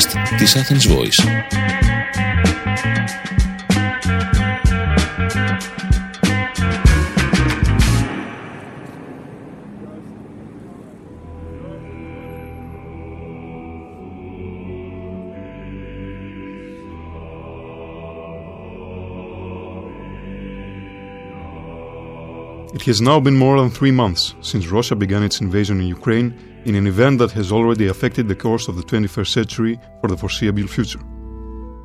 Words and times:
podcast 0.00 0.36
της 0.38 0.56
Athens 0.56 0.86
Voice. 0.86 1.26
It 22.74 22.82
has 22.82 23.00
now 23.00 23.20
been 23.20 23.36
more 23.36 23.60
than 23.60 23.70
three 23.70 23.90
months 23.90 24.34
since 24.40 24.68
Russia 24.68 24.94
began 24.94 25.22
its 25.22 25.40
invasion 25.40 25.80
in 25.80 25.86
Ukraine 25.88 26.49
in 26.65 26.75
an 26.75 26.87
event 26.87 27.19
that 27.19 27.31
has 27.31 27.51
already 27.51 27.87
affected 27.87 28.27
the 28.27 28.35
course 28.35 28.67
of 28.67 28.75
the 28.75 28.83
21st 28.83 29.27
century 29.27 29.79
for 29.99 30.07
the 30.07 30.17
foreseeable 30.17 30.67
future. 30.67 30.99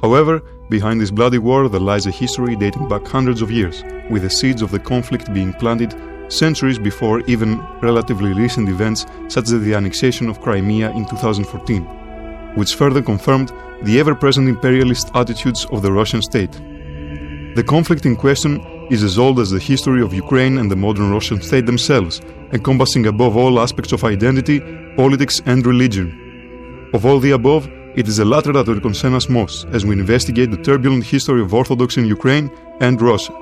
However, 0.02 0.42
behind 0.68 1.00
this 1.00 1.10
bloody 1.10 1.38
war 1.38 1.68
there 1.68 1.80
lies 1.80 2.06
a 2.06 2.10
history 2.10 2.56
dating 2.56 2.88
back 2.88 3.06
hundreds 3.06 3.42
of 3.42 3.50
years, 3.50 3.82
with 4.10 4.22
the 4.22 4.30
seeds 4.30 4.62
of 4.62 4.70
the 4.70 4.78
conflict 4.78 5.32
being 5.32 5.52
planted 5.54 5.94
centuries 6.28 6.78
before 6.78 7.20
even 7.20 7.60
relatively 7.80 8.32
recent 8.32 8.68
events 8.68 9.06
such 9.28 9.44
as 9.44 9.60
the 9.60 9.74
annexation 9.74 10.28
of 10.28 10.40
Crimea 10.40 10.90
in 10.90 11.06
2014, 11.06 12.54
which 12.56 12.74
further 12.74 13.02
confirmed 13.02 13.52
the 13.82 13.98
ever 14.00 14.14
present 14.14 14.48
imperialist 14.48 15.10
attitudes 15.14 15.66
of 15.70 15.82
the 15.82 15.92
Russian 15.92 16.22
state. 16.22 16.52
The 17.54 17.64
conflict 17.66 18.04
in 18.04 18.16
question 18.16 18.60
is 18.90 19.02
as 19.02 19.18
old 19.18 19.40
as 19.40 19.50
the 19.50 19.58
history 19.58 20.02
of 20.02 20.14
Ukraine 20.14 20.58
and 20.58 20.70
the 20.70 20.76
modern 20.76 21.10
Russian 21.10 21.40
state 21.42 21.66
themselves, 21.66 22.20
encompassing 22.52 23.06
above 23.06 23.36
all 23.36 23.60
aspects 23.60 23.92
of 23.92 24.04
identity, 24.04 24.60
politics, 24.96 25.40
and 25.46 25.66
religion. 25.66 26.88
Of 26.94 27.04
all 27.04 27.18
the 27.18 27.32
above, 27.32 27.68
it 27.96 28.06
is 28.08 28.18
the 28.18 28.24
latter 28.24 28.52
that 28.52 28.68
will 28.68 28.80
concern 28.80 29.14
us 29.14 29.28
most 29.28 29.66
as 29.72 29.84
we 29.84 29.98
investigate 29.98 30.50
the 30.50 30.62
turbulent 30.62 31.04
history 31.04 31.40
of 31.40 31.54
Orthodox 31.54 31.96
in 31.96 32.04
Ukraine 32.04 32.50
and 32.80 33.00
Russia, 33.00 33.32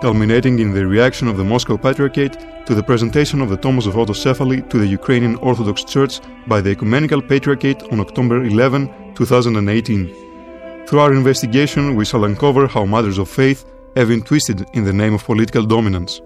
culminating 0.00 0.58
in 0.58 0.72
the 0.72 0.86
reaction 0.86 1.28
of 1.28 1.36
the 1.36 1.44
Moscow 1.44 1.76
Patriarchate 1.76 2.36
to 2.66 2.74
the 2.74 2.82
presentation 2.82 3.40
of 3.40 3.48
the 3.48 3.56
Tomos 3.56 3.86
of 3.86 3.94
Autocephaly 3.94 4.68
to 4.70 4.78
the 4.78 4.86
Ukrainian 4.86 5.36
Orthodox 5.36 5.82
Church 5.82 6.20
by 6.46 6.60
the 6.60 6.70
Ecumenical 6.70 7.20
Patriarchate 7.20 7.82
on 7.90 8.00
October 8.00 8.44
11, 8.44 9.14
2018. 9.14 10.86
Through 10.86 11.00
our 11.00 11.12
investigation, 11.12 11.96
we 11.96 12.04
shall 12.04 12.24
uncover 12.24 12.66
how 12.66 12.84
matters 12.84 13.18
of 13.18 13.28
faith 13.28 13.64
have 13.96 14.08
been 14.08 14.22
twisted 14.22 14.66
in 14.72 14.84
the 14.84 14.92
name 14.92 15.14
of 15.14 15.24
political 15.24 15.64
dominance. 15.64 16.20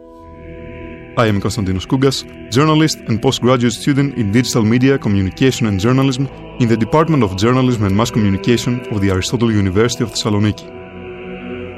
I 1.18 1.26
am 1.26 1.40
Konstantinos 1.40 1.86
Kougas, 1.86 2.24
journalist 2.50 2.98
and 3.08 3.20
postgraduate 3.20 3.72
student 3.72 4.16
in 4.18 4.32
digital 4.32 4.62
media, 4.62 4.98
communication 4.98 5.66
and 5.66 5.80
journalism 5.80 6.28
in 6.60 6.68
the 6.68 6.76
Department 6.76 7.22
of 7.22 7.36
Journalism 7.36 7.84
and 7.84 7.96
Mass 7.96 8.10
Communication 8.10 8.86
of 8.92 9.00
the 9.00 9.10
Aristotle 9.10 9.50
University 9.50 10.04
of 10.04 10.10
Thessaloniki. 10.10 10.66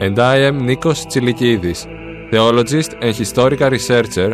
And 0.02 0.18
I 0.18 0.36
am 0.38 0.60
Nikos 0.62 1.06
Tsilikidis, 1.06 1.86
theologist 2.30 2.94
and 3.00 3.14
historical 3.14 3.70
researcher, 3.70 4.32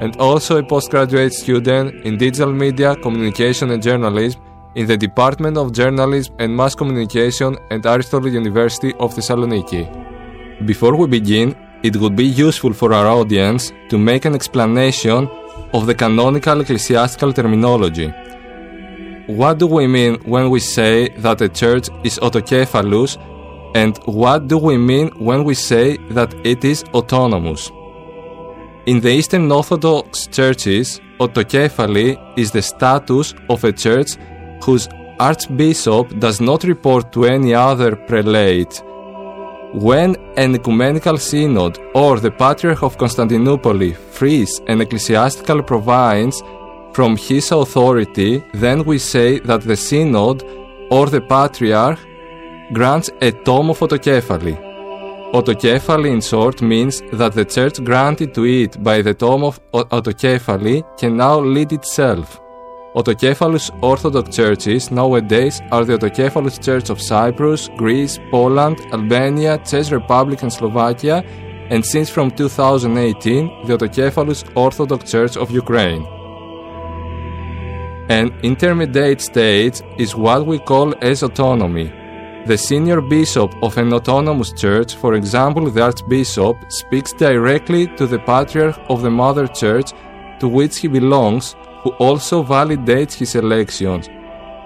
and 0.00 0.16
also 0.18 0.58
a 0.58 0.62
postgraduate 0.62 1.32
student 1.32 2.04
in 2.04 2.18
digital 2.18 2.52
media, 2.52 2.96
communication 2.96 3.70
and 3.70 3.82
journalism 3.82 4.40
in 4.74 4.86
the 4.86 4.96
Department 4.96 5.56
of 5.56 5.72
Journalism 5.72 6.34
and 6.38 6.54
Mass 6.54 6.74
Communication 6.74 7.56
at 7.70 7.86
Aristotle 7.86 8.28
University 8.28 8.92
of 9.00 9.14
Thessaloniki. 9.14 10.13
Before 10.62 10.94
we 10.94 11.06
begin, 11.08 11.56
it 11.82 11.96
would 11.96 12.14
be 12.16 12.24
useful 12.24 12.72
for 12.72 12.94
our 12.94 13.06
audience 13.06 13.72
to 13.90 13.98
make 13.98 14.24
an 14.24 14.34
explanation 14.34 15.28
of 15.72 15.86
the 15.86 15.94
canonical 15.94 16.60
ecclesiastical 16.60 17.32
terminology. 17.32 18.12
What 19.26 19.58
do 19.58 19.66
we 19.66 19.86
mean 19.86 20.14
when 20.24 20.48
we 20.50 20.60
say 20.60 21.08
that 21.18 21.40
a 21.40 21.48
church 21.48 21.88
is 22.04 22.18
autocephalous, 22.20 23.18
and 23.74 23.98
what 24.06 24.46
do 24.46 24.56
we 24.58 24.78
mean 24.78 25.08
when 25.18 25.44
we 25.44 25.54
say 25.54 25.96
that 26.10 26.32
it 26.46 26.64
is 26.64 26.84
autonomous? 26.94 27.70
In 28.86 29.00
the 29.00 29.10
Eastern 29.10 29.50
Orthodox 29.50 30.28
churches, 30.28 31.00
autocephaly 31.18 32.16
is 32.38 32.52
the 32.52 32.62
status 32.62 33.34
of 33.50 33.64
a 33.64 33.72
church 33.72 34.16
whose 34.62 34.88
archbishop 35.18 36.18
does 36.20 36.40
not 36.40 36.64
report 36.64 37.12
to 37.12 37.24
any 37.24 37.54
other 37.54 37.96
prelate. 37.96 38.82
When 39.74 40.14
an 40.36 40.54
ecumenical 40.54 41.18
synod 41.18 41.80
or 41.96 42.20
the 42.20 42.30
Patriarch 42.30 42.84
of 42.84 42.96
Constantinople 42.96 43.92
frees 44.12 44.60
an 44.68 44.80
ecclesiastical 44.80 45.64
province 45.64 46.40
from 46.92 47.16
his 47.16 47.50
authority, 47.50 48.44
then 48.54 48.84
we 48.84 48.98
say 48.98 49.40
that 49.40 49.62
the 49.62 49.74
synod 49.74 50.44
or 50.92 51.06
the 51.06 51.20
Patriarch 51.20 51.98
grants 52.72 53.10
a 53.20 53.32
tome 53.32 53.70
of 53.70 53.80
autocephaly. 53.80 54.56
Autocephaly, 55.32 56.12
in 56.12 56.20
short, 56.20 56.62
means 56.62 57.02
that 57.12 57.32
the 57.32 57.44
church 57.44 57.82
granted 57.82 58.32
to 58.34 58.44
it 58.44 58.80
by 58.80 59.02
the 59.02 59.12
tome 59.12 59.42
of 59.42 59.58
autocephaly 59.72 60.84
can 60.96 61.16
now 61.16 61.40
lead 61.40 61.72
itself. 61.72 62.40
Autocephalous 62.94 63.72
Orthodox 63.82 64.36
churches 64.36 64.92
nowadays 64.92 65.60
are 65.72 65.84
the 65.84 65.98
Autocephalous 65.98 66.64
Church 66.64 66.90
of 66.90 67.02
Cyprus, 67.02 67.68
Greece, 67.76 68.20
Poland, 68.30 68.78
Albania, 68.92 69.58
Czech 69.58 69.90
Republic, 69.90 70.42
and 70.42 70.52
Slovakia, 70.52 71.24
and 71.70 71.84
since 71.84 72.08
from 72.08 72.30
2018, 72.30 73.66
the 73.66 73.76
Autocephalous 73.76 74.44
Orthodox 74.54 75.10
Church 75.10 75.36
of 75.36 75.50
Ukraine. 75.50 76.06
An 78.10 78.32
intermediate 78.44 79.20
stage 79.20 79.82
is 79.98 80.14
what 80.14 80.46
we 80.46 80.60
call 80.60 80.94
as 81.02 81.24
autonomy. 81.24 81.92
The 82.46 82.56
senior 82.56 83.00
bishop 83.00 83.52
of 83.60 83.76
an 83.76 83.92
autonomous 83.92 84.52
church, 84.52 84.94
for 84.94 85.14
example 85.14 85.68
the 85.68 85.82
archbishop, 85.82 86.56
speaks 86.68 87.12
directly 87.12 87.88
to 87.96 88.06
the 88.06 88.20
patriarch 88.20 88.78
of 88.88 89.02
the 89.02 89.10
mother 89.10 89.48
church 89.48 89.90
to 90.38 90.46
which 90.46 90.78
he 90.78 90.86
belongs 90.86 91.56
who 91.84 91.90
also 92.06 92.42
validates 92.42 93.12
his 93.12 93.34
elections, 93.34 94.08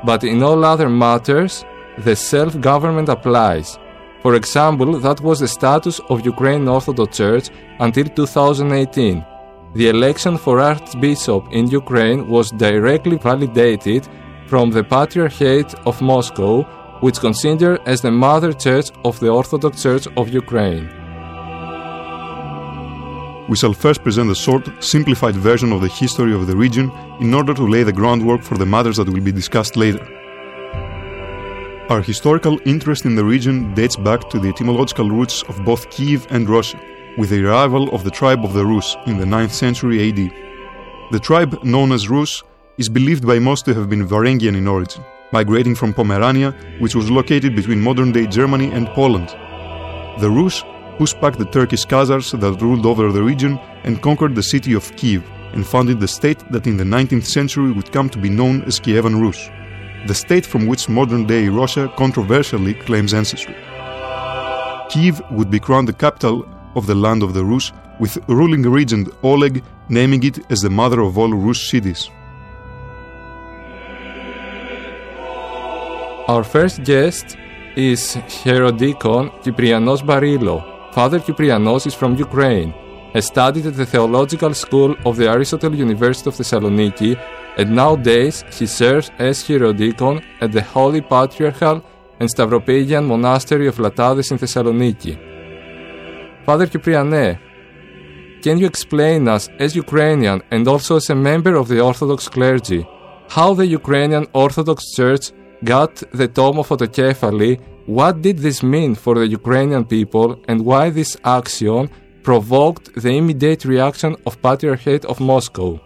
but 0.05 0.23
in 0.23 0.43
all 0.43 0.65
other 0.65 0.89
matters, 0.89 1.65
the 1.99 2.15
self 2.15 2.59
government 2.61 3.09
applies. 3.09 3.77
For 4.23 4.35
example, 4.37 4.99
that 5.01 5.21
was 5.21 5.41
the 5.41 5.49
status 5.49 6.01
of 6.11 6.25
Ukraine 6.25 6.67
Orthodox 6.69 7.17
Church 7.17 7.51
until 7.81 8.05
2018. 8.05 9.25
The 9.75 9.89
election 9.89 10.39
for 10.39 10.61
Archbishop 10.61 11.45
in 11.53 11.67
Ukraine 11.69 12.29
was 12.29 12.53
directly 12.53 13.17
validated 13.17 14.09
from 14.47 14.71
the 14.71 14.85
Patriarchate 14.85 15.75
of 15.87 16.01
Moscow, 16.01 16.63
which 17.01 17.21
considered 17.21 17.81
as 17.85 18.01
the 18.01 18.11
mother 18.11 18.53
church 18.53 18.91
of 19.05 19.19
the 19.21 19.29
Orthodox 19.29 19.83
Church 19.83 20.07
of 20.17 20.29
Ukraine 20.29 20.98
we 23.49 23.57
shall 23.57 23.73
first 23.73 24.03
present 24.03 24.31
a 24.31 24.35
short, 24.35 24.69
simplified 24.85 25.35
version 25.35 25.73
of 25.73 25.81
the 25.81 25.89
history 25.89 26.35
of 26.35 26.47
the 26.47 26.57
region 26.57 26.91
in 27.21 27.33
order 27.33 27.55
to 27.55 27.67
lay 27.67 27.83
the 27.83 27.93
groundwork 27.93 28.43
for 28.43 28.59
the 28.59 28.67
matters 28.67 28.99
that 28.99 29.09
will 29.09 29.21
be 29.21 29.33
discussed 29.33 29.77
later. 29.77 30.07
Our 31.89 32.03
historical 32.03 32.61
interest 32.67 33.07
in 33.07 33.15
the 33.15 33.25
region 33.25 33.73
dates 33.73 33.97
back 33.97 34.29
to 34.29 34.39
the 34.39 34.51
etymological 34.51 35.09
roots 35.11 35.43
of 35.45 35.65
both 35.65 35.89
Kiev 35.89 36.27
and 36.31 36.47
Russia, 36.47 36.79
with 37.17 37.31
the 37.31 37.43
arrival 37.47 37.89
of 37.95 38.05
the 38.05 38.11
tribe 38.11 38.45
of 38.45 38.53
the 38.53 38.67
Rus 38.67 38.95
in 39.07 39.17
the 39.17 39.25
9th 39.25 39.53
century 39.53 40.09
AD. 40.09 40.31
The 41.11 41.19
tribe, 41.19 41.65
known 41.65 41.93
as 41.93 42.11
Rus, 42.11 42.43
is 42.77 42.91
believed 42.91 43.27
by 43.27 43.39
most 43.39 43.65
to 43.65 43.75
have 43.75 43.89
been 43.89 44.07
Varangian 44.07 44.55
in 44.55 44.69
origin, 44.69 45.03
migrating 45.33 45.75
from 45.75 45.95
Pomerania, 45.95 46.55
which 46.81 46.95
was 46.95 47.11
located 47.11 47.57
between 47.57 47.81
modern 47.81 48.13
day 48.13 48.27
Germany 48.27 48.71
and 48.71 48.87
Poland. 48.89 49.29
The 50.21 50.31
Rus 50.31 50.63
pushed 50.99 51.21
back 51.21 51.37
the 51.37 51.45
Turkish 51.45 51.87
Khazars 51.87 52.39
that 52.41 52.61
ruled 52.61 52.85
over 52.85 53.13
the 53.13 53.23
region 53.23 53.59
and 53.85 54.03
conquered 54.03 54.35
the 54.35 54.43
city 54.43 54.75
of 54.75 54.95
Kiev 54.97 55.23
and 55.53 55.67
founded 55.67 56.01
the 56.01 56.09
state 56.09 56.41
that 56.51 56.67
in 56.67 56.77
the 56.77 56.85
19th 56.85 57.27
century 57.27 57.71
would 57.71 57.93
come 57.93 58.11
to 58.11 58.19
be 58.19 58.29
known 58.29 58.63
as 58.65 58.81
Kievan 58.81 59.21
Rus, 59.21 59.49
the 60.09 60.15
state 60.15 60.45
from 60.45 60.67
which 60.67 60.89
modern 60.89 61.25
day 61.25 61.49
Russia 61.49 61.91
controversially 61.97 62.75
claims 62.75 63.15
ancestry. 63.15 63.55
Kiev 64.91 65.23
would 65.31 65.51
be 65.51 65.61
crowned 65.61 65.89
the 65.89 65.93
capital 65.93 66.49
of 66.75 66.87
the 66.87 66.95
land 66.95 67.23
of 67.23 67.33
the 67.33 67.45
Rus, 67.45 67.73
with 68.01 68.19
ruling 68.29 68.63
regent 68.63 69.09
Oleg 69.23 69.63
naming 69.89 70.23
it 70.25 70.39
as 70.51 70.61
the 70.61 70.71
mother 70.71 71.01
of 71.01 71.17
all 71.17 71.33
Rus 71.33 71.71
cities. 71.71 72.11
Our 76.29 76.45
first 76.45 76.85
guest 76.85 77.37
is 77.77 78.17
Hierodikon 78.43 79.31
Kyprianos 79.43 80.03
Barilo, 80.03 80.78
Father 80.93 81.21
Kyprianos 81.21 81.87
is 81.87 81.95
from 81.95 82.17
Ukraine, 82.17 82.73
has 83.13 83.27
studied 83.27 83.67
at 83.67 83.77
the 83.77 83.87
Theological 83.87 84.55
School 84.55 84.97
of 85.05 85.17
the 85.17 85.29
Aristotle 85.29 85.75
University 85.75 86.29
of 86.31 86.37
Thessaloniki, 86.37 87.13
and 87.59 87.71
nowadays 87.71 88.45
he 88.51 88.67
serves 88.67 89.11
as 89.19 89.43
Hierodikon 89.45 90.23
at 90.41 90.53
the 90.53 90.63
Holy 90.63 91.01
Patriarchal 91.01 91.83
and 92.21 92.29
Stavropeian 92.29 93.07
Monastery 93.07 93.67
of 93.69 93.77
Vlatades 93.77 94.31
in 94.33 94.39
Thessaloniki. 94.39 95.15
Father 96.45 96.67
Kypriane, 96.67 97.39
can 98.43 98.57
you 98.59 98.67
explain 98.67 99.29
us, 99.29 99.49
as 99.59 99.77
Ukrainian 99.77 100.43
and 100.51 100.67
also 100.67 100.97
as 100.97 101.11
a 101.11 101.15
member 101.15 101.55
of 101.57 101.69
the 101.69 101.81
Orthodox 101.81 102.29
clergy, 102.29 102.87
how 103.29 103.53
the 103.53 103.67
Ukrainian 103.67 104.27
Orthodox 104.33 104.95
Church 104.95 105.33
got 105.65 105.93
the 106.13 106.29
tome 106.29 106.59
of 106.61 106.69
Autocephaly, 106.69 107.61
what 107.89 108.21
did 108.21 108.39
this 108.41 108.63
mean 108.63 108.95
for 108.95 109.15
the 109.15 109.27
Ukrainian 109.27 109.83
people 109.83 110.39
and 110.47 110.63
why 110.63 110.91
this 110.91 111.17
action 111.25 111.89
provoked 112.23 112.95
the 112.95 113.13
immediate 113.21 113.65
reaction 113.65 114.15
of 114.27 114.43
Patriarchate 114.43 115.07
of 115.07 115.21
Moscow? 115.21 115.81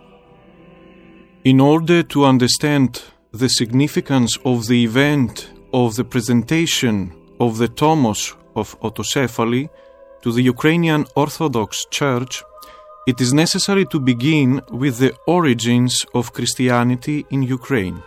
In 1.44 1.60
order 1.60 2.02
to 2.02 2.24
understand 2.24 3.00
the 3.30 3.48
significance 3.48 4.36
of 4.44 4.66
the 4.66 4.82
event 4.82 5.52
of 5.72 5.94
the 5.94 6.04
presentation 6.04 7.12
of 7.38 7.58
the 7.58 7.68
Tomos 7.68 8.34
of 8.56 8.76
Autocephaly 8.80 9.68
to 10.22 10.32
the 10.32 10.42
Ukrainian 10.42 11.06
Orthodox 11.14 11.86
Church, 11.98 12.42
it 13.06 13.20
is 13.20 13.32
necessary 13.32 13.84
to 13.92 14.00
begin 14.00 14.60
with 14.72 14.98
the 14.98 15.14
origins 15.28 16.04
of 16.14 16.32
Christianity 16.32 17.26
in 17.30 17.44
Ukraine. 17.44 18.02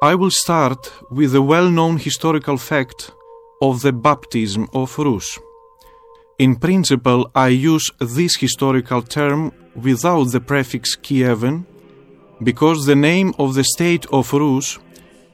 I 0.00 0.14
will 0.14 0.30
start 0.30 0.92
with 1.10 1.32
the 1.32 1.42
well 1.42 1.68
known 1.68 1.98
historical 1.98 2.56
fact 2.56 3.10
of 3.60 3.82
the 3.82 3.92
baptism 3.92 4.68
of 4.72 4.96
Rus. 4.96 5.40
In 6.38 6.54
principle, 6.54 7.28
I 7.34 7.48
use 7.48 7.90
this 7.98 8.36
historical 8.36 9.02
term 9.02 9.52
without 9.74 10.30
the 10.30 10.40
prefix 10.40 10.94
Kievan 10.94 11.66
because 12.40 12.86
the 12.86 12.94
name 12.94 13.34
of 13.40 13.54
the 13.54 13.64
state 13.64 14.06
of 14.12 14.32
Rus 14.32 14.78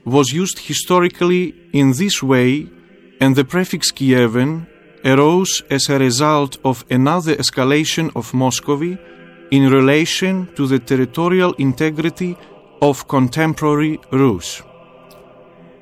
was 0.06 0.32
used 0.32 0.60
historically 0.60 1.54
in 1.74 1.92
this 1.92 2.22
way 2.22 2.66
and 3.20 3.36
the 3.36 3.44
prefix 3.44 3.92
Kievan 3.92 4.66
arose 5.04 5.62
as 5.68 5.90
a 5.90 5.98
result 5.98 6.56
of 6.64 6.86
another 6.90 7.36
escalation 7.36 8.10
of 8.16 8.32
Muscovy 8.32 8.96
in 9.50 9.70
relation 9.70 10.48
to 10.54 10.66
the 10.66 10.78
territorial 10.78 11.52
integrity 11.58 12.34
of 12.90 13.08
contemporary 13.08 13.98
Rus. 14.10 14.62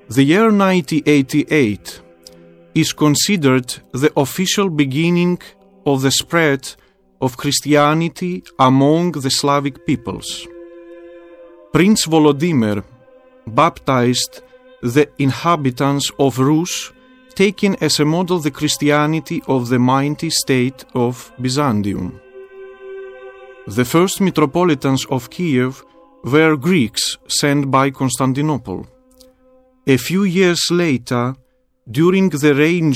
The 0.08 0.22
year 0.22 0.48
1988 0.52 2.00
is 2.76 2.92
considered 2.92 3.68
the 4.02 4.12
official 4.16 4.68
beginning 4.70 5.40
of 5.84 6.02
the 6.02 6.12
spread 6.12 6.62
of 7.20 7.36
Christianity 7.36 8.44
among 8.58 9.12
the 9.24 9.30
Slavic 9.30 9.84
peoples. 9.84 10.46
Prince 11.72 12.06
Volodymyr 12.06 12.84
baptized 13.48 14.34
the 14.94 15.08
inhabitants 15.18 16.06
of 16.20 16.38
Rus 16.38 16.92
taking 17.34 17.74
as 17.86 17.98
a 17.98 18.04
model 18.04 18.38
the 18.38 18.56
Christianity 18.60 19.42
of 19.48 19.70
the 19.70 19.78
mighty 19.80 20.30
state 20.30 20.84
of 20.94 21.32
Byzantium. 21.40 22.20
The 23.66 23.84
first 23.84 24.20
metropolitans 24.20 25.04
of 25.06 25.30
Kiev 25.30 25.84
were 26.24 26.56
Greeks 26.56 27.18
sent 27.26 27.70
by 27.70 27.90
Constantinople. 27.90 28.86
A 29.86 29.96
few 29.96 30.22
years 30.22 30.60
later, 30.70 31.34
during 31.90 32.28
the 32.30 32.54
reign 32.54 32.94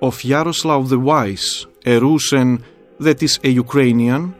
of 0.00 0.24
Yaroslav 0.24 0.88
the 0.88 0.98
Wise, 0.98 1.66
a 1.84 1.98
Russian, 1.98 2.64
that 2.98 3.22
is 3.22 3.38
a 3.44 3.50
Ukrainian, 3.50 4.34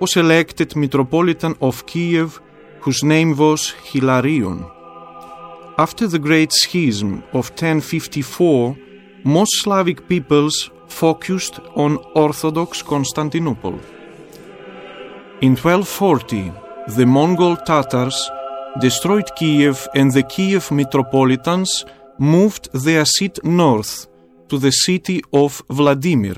was 0.00 0.16
elected 0.16 0.74
metropolitan 0.74 1.54
of 1.60 1.84
Kiev, 1.84 2.40
whose 2.80 3.02
name 3.02 3.36
was 3.36 3.74
Hilarion. 3.84 4.64
After 5.76 6.06
the 6.08 6.18
Great 6.18 6.52
Schism 6.52 7.22
of 7.34 7.50
1054, 7.50 8.76
most 9.24 9.52
Slavic 9.62 10.08
peoples 10.08 10.70
focused 10.88 11.60
on 11.74 11.98
Orthodox 12.14 12.82
Constantinople. 12.82 13.78
In 15.42 15.56
1240, 15.56 16.52
the 16.96 17.06
Mongol 17.06 17.56
Tatars 17.56 18.30
destroyed 18.80 19.30
Kiev 19.36 19.88
and 19.94 20.12
the 20.12 20.22
Kiev 20.22 20.70
metropolitans 20.70 21.84
moved 22.18 22.72
their 22.72 23.04
seat 23.04 23.38
north 23.44 24.08
to 24.48 24.58
the 24.58 24.72
city 24.72 25.22
of 25.32 25.62
Vladimir, 25.68 26.36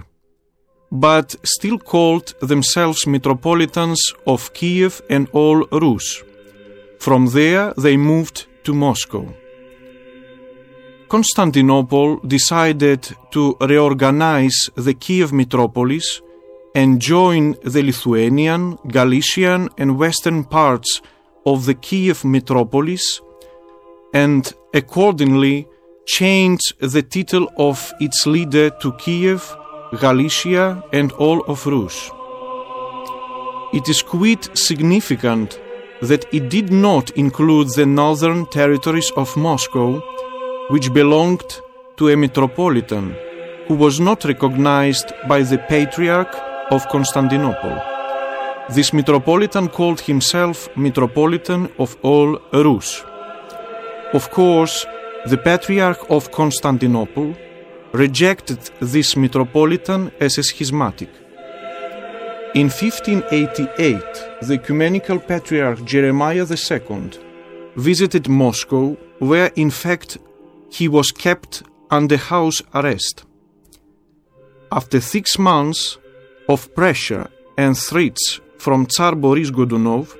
but 0.90 1.34
still 1.43 1.78
called 1.78 2.34
themselves 2.40 3.06
metropolitans 3.06 4.00
of 4.26 4.52
Kiev 4.52 5.00
and 5.08 5.28
all 5.32 5.64
Rus. 5.72 6.22
From 6.98 7.26
there, 7.26 7.72
they 7.76 7.96
moved 7.96 8.46
to 8.64 8.75
Moscow. 8.75 9.26
Constantinople 11.08 12.20
decided 12.26 13.02
to 13.31 13.56
reorganize 13.60 14.70
the 14.76 14.94
Kiev 14.94 15.32
metropolis 15.32 16.20
and 16.74 17.00
join 17.00 17.54
the 17.62 17.82
Lithuanian, 17.82 18.78
Galician, 18.88 19.69
and 19.78 19.98
western 19.98 20.44
parts 20.44 21.02
of 21.44 21.66
the 21.66 21.74
Kiev 21.74 22.24
metropolis, 22.24 23.20
and 24.14 24.52
accordingly 24.74 25.66
changed 26.06 26.74
the 26.80 27.02
title 27.02 27.50
of 27.58 27.92
its 28.00 28.26
leader 28.26 28.70
to 28.70 28.92
Kiev, 28.92 29.54
Galicia, 30.00 30.82
and 30.92 31.12
all 31.12 31.42
of 31.44 31.66
Rus. 31.66 32.10
It 33.72 33.88
is 33.88 34.02
quite 34.02 34.56
significant 34.56 35.60
that 36.02 36.26
it 36.32 36.48
did 36.48 36.72
not 36.72 37.10
include 37.10 37.69
the 37.70 37.86
northern 37.86 38.46
territories 38.46 39.12
of 39.16 39.36
Moscow, 39.36 40.00
which 40.69 40.92
belonged 40.92 41.60
to 41.96 42.08
a 42.08 42.16
metropolitan 42.16 43.14
who 43.69 43.74
was 43.74 44.00
not 44.00 44.24
recognized 44.24 45.12
by 45.28 45.42
the 45.42 45.58
Patriarch 45.58 46.51
of 46.72 46.88
Constantinople. 46.88 47.76
This 48.70 48.94
metropolitan 48.94 49.69
called 49.69 50.00
himself 50.00 50.74
Metropolitan 50.74 51.69
of 51.78 51.98
all 52.02 52.38
Rus. 52.50 53.04
Of 54.14 54.30
course, 54.30 54.86
the 55.26 55.36
Patriarch 55.36 56.00
of 56.08 56.30
Constantinople 56.32 57.34
rejected 57.92 58.58
this 58.80 59.16
metropolitan 59.16 60.12
as 60.19 60.38
a 60.38 60.42
schismatic. 60.42 61.10
In 62.54 62.70
1588, 62.70 64.00
the 64.40 64.54
ecumenical 64.54 65.19
patriarch 65.19 65.84
Jeremiah 65.84 66.46
II 66.46 67.10
visited 67.76 68.30
Moscow, 68.30 68.96
where 69.19 69.50
in 69.56 69.70
fact 69.70 70.16
he 70.70 70.88
was 70.88 71.12
kept 71.12 71.64
under 71.90 72.16
house 72.16 72.62
arrest. 72.72 73.26
After 74.70 75.02
six 75.02 75.38
months 75.38 75.98
of 76.49 76.75
pressure 76.75 77.29
and 77.56 77.77
threats 77.77 78.41
from 78.59 78.87
Tsar 78.87 79.15
Boris 79.15 79.50
Godunov, 79.50 80.17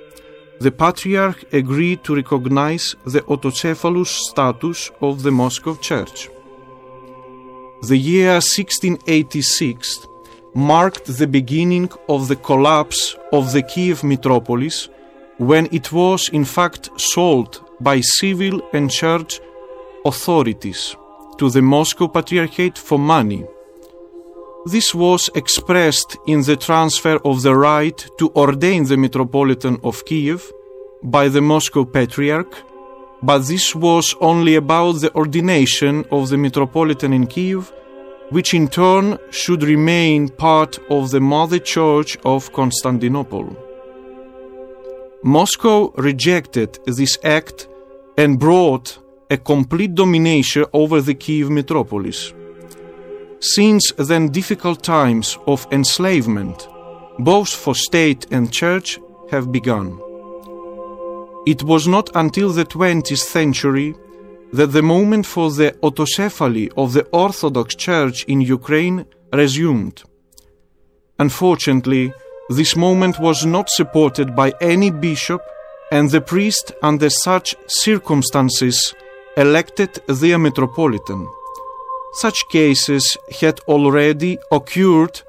the 0.59 0.71
patriarch 0.71 1.43
agreed 1.53 2.03
to 2.03 2.15
recognize 2.15 2.95
the 3.05 3.21
autocephalous 3.21 4.11
status 4.29 4.91
of 5.01 5.23
the 5.23 5.31
Moscow 5.31 5.75
Church. 5.75 6.29
The 7.89 7.97
year 7.97 8.33
1686 8.35 10.07
marked 10.53 11.05
the 11.05 11.27
beginning 11.27 11.89
of 12.07 12.27
the 12.27 12.35
collapse 12.35 13.15
of 13.31 13.51
the 13.51 13.63
Kiev 13.63 14.03
metropolis 14.03 14.87
when 15.37 15.67
it 15.71 15.91
was 15.91 16.29
in 16.29 16.45
fact 16.45 16.89
sold 16.97 17.61
by 17.81 17.99
civil 18.01 18.61
and 18.71 18.89
church 18.89 19.41
authorities 20.05 20.95
to 21.37 21.49
the 21.49 21.61
Moscow 21.61 22.07
Patriarchate 22.07 22.77
for 22.77 22.99
money. 22.99 23.43
This 24.65 24.95
was 24.95 25.29
expressed 25.35 26.17
in 26.25 26.41
the 26.41 26.55
transfer 26.55 27.19
of 27.25 27.41
the 27.41 27.55
right 27.55 27.97
to 28.17 28.31
ordain 28.35 28.85
the 28.85 28.97
Metropolitan 28.97 29.77
of 29.83 30.05
Kiev 30.05 30.51
by 31.03 31.27
the 31.27 31.41
Moscow 31.41 31.83
Patriarch, 31.83 32.55
but 33.21 33.39
this 33.39 33.75
was 33.75 34.15
only 34.21 34.55
about 34.55 34.93
the 35.01 35.13
ordination 35.15 36.05
of 36.11 36.29
the 36.29 36.37
Metropolitan 36.37 37.11
in 37.13 37.27
Kiev 37.27 37.71
which 38.29 38.53
in 38.53 38.67
turn 38.67 39.17
should 39.29 39.61
remain 39.63 40.27
part 40.27 40.79
of 40.89 41.11
the 41.11 41.19
Mother 41.19 41.59
Church 41.59 42.17
of 42.25 42.51
Constantinople. 42.51 43.55
Moscow 45.23 45.91
rejected 45.97 46.79
this 46.85 47.17
act 47.23 47.67
and 48.17 48.39
brought 48.39 48.97
a 49.29 49.37
complete 49.37 49.93
domination 49.93 50.65
over 50.73 50.99
the 50.99 51.13
Kiev 51.13 51.49
metropolis. 51.49 52.33
Since 53.43 53.91
then, 53.97 54.29
difficult 54.29 54.83
times 54.83 55.37
of 55.47 55.67
enslavement, 55.69 56.65
both 57.19 57.49
for 57.49 57.75
state 57.75 58.25
and 58.31 58.49
church, 58.49 59.01
have 59.31 59.51
begun. 59.51 59.99
It 61.45 61.61
was 61.61 61.85
not 61.85 62.09
until 62.15 62.53
the 62.53 62.63
20th 62.63 63.17
century 63.17 63.95
that 64.53 64.71
the 64.71 64.81
moment 64.81 65.25
for 65.25 65.51
the 65.51 65.71
autocephaly 65.83 66.71
of 66.77 66.93
the 66.93 67.03
Orthodox 67.11 67.75
Church 67.75 68.23
in 68.29 68.39
Ukraine 68.39 69.05
resumed. 69.33 70.03
Unfortunately, 71.19 72.13
this 72.49 72.77
moment 72.77 73.19
was 73.19 73.45
not 73.45 73.69
supported 73.69 74.37
by 74.37 74.53
any 74.61 74.89
bishop, 74.89 75.41
and 75.91 76.09
the 76.09 76.21
priest, 76.21 76.71
under 76.81 77.09
such 77.09 77.55
circumstances, 77.67 78.95
elected 79.35 79.99
their 80.07 80.39
metropolitan. 80.39 81.27
Such 82.15 82.47
cases 82.49 83.17
had 83.41 83.59
already 83.61 84.37
occurred 84.51 85.21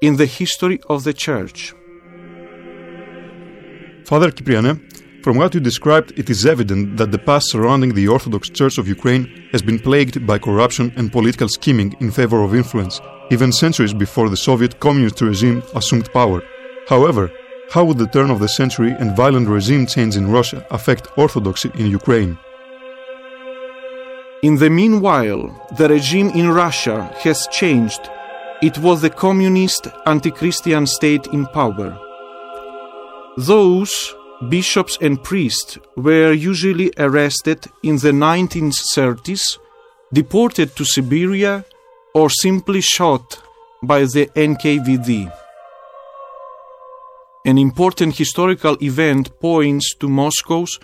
in 0.00 0.16
the 0.16 0.26
history 0.26 0.80
of 0.88 1.02
the 1.02 1.12
Church. 1.12 1.74
Father 4.04 4.30
Kypriane, 4.30 4.80
From 5.24 5.36
what 5.36 5.52
you 5.52 5.60
described, 5.60 6.16
it 6.16 6.30
is 6.30 6.46
evident 6.46 6.96
that 6.96 7.10
the 7.10 7.18
past 7.18 7.50
surrounding 7.50 7.92
the 7.92 8.06
Orthodox 8.06 8.48
Church 8.48 8.78
of 8.78 8.86
Ukraine 8.86 9.48
has 9.50 9.62
been 9.62 9.80
plagued 9.80 10.24
by 10.28 10.38
corruption 10.38 10.92
and 10.96 11.10
political 11.10 11.48
scheming 11.48 11.96
in 11.98 12.12
favor 12.12 12.44
of 12.44 12.54
influence, 12.54 13.00
even 13.30 13.52
centuries 13.52 13.92
before 13.92 14.28
the 14.30 14.36
Soviet 14.36 14.78
communist 14.78 15.20
regime 15.20 15.62
assumed 15.74 16.10
power. 16.12 16.40
However, 16.88 17.32
how 17.70 17.84
would 17.84 17.98
the 17.98 18.06
turn 18.06 18.30
of 18.30 18.38
the 18.38 18.48
century 18.48 18.92
and 18.92 19.16
violent 19.16 19.48
regime 19.48 19.86
change 19.86 20.16
in 20.16 20.30
Russia 20.30 20.64
affect 20.70 21.08
Orthodoxy 21.18 21.70
in 21.74 21.86
Ukraine? 21.86 22.38
In 24.40 24.54
the 24.54 24.70
meanwhile, 24.70 25.50
the 25.76 25.88
regime 25.88 26.30
in 26.30 26.48
Russia 26.48 27.12
has 27.24 27.48
changed. 27.50 28.08
It 28.62 28.78
was 28.78 29.02
the 29.02 29.10
communist 29.10 29.88
anti 30.06 30.30
Christian 30.30 30.86
state 30.86 31.26
in 31.32 31.44
power. 31.46 31.98
Those 33.36 34.14
bishops 34.48 34.96
and 35.00 35.20
priests 35.24 35.78
were 35.96 36.32
usually 36.32 36.92
arrested 36.98 37.66
in 37.82 37.96
the 37.96 38.12
1930s, 38.12 39.58
deported 40.12 40.76
to 40.76 40.84
Siberia, 40.84 41.64
or 42.14 42.30
simply 42.30 42.80
shot 42.80 43.42
by 43.82 44.02
the 44.02 44.26
NKVD. 44.36 45.32
An 47.44 47.58
important 47.58 48.16
historical 48.16 48.76
event 48.80 49.40
points 49.40 49.96
to 49.96 50.08
Moscow's 50.08 50.78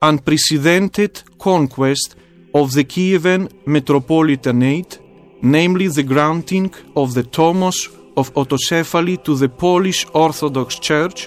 unprecedented 0.00 1.22
conquest 1.38 2.16
of 2.54 2.72
the 2.72 2.84
Kievan 2.84 3.48
Metropolitanate, 3.66 4.98
namely 5.42 5.88
the 5.88 6.04
granting 6.04 6.72
of 6.94 7.14
the 7.14 7.24
Tomos 7.24 7.88
of 8.16 8.32
Autocephaly 8.34 9.22
to 9.24 9.36
the 9.36 9.48
Polish 9.48 10.06
Orthodox 10.14 10.78
Church 10.78 11.26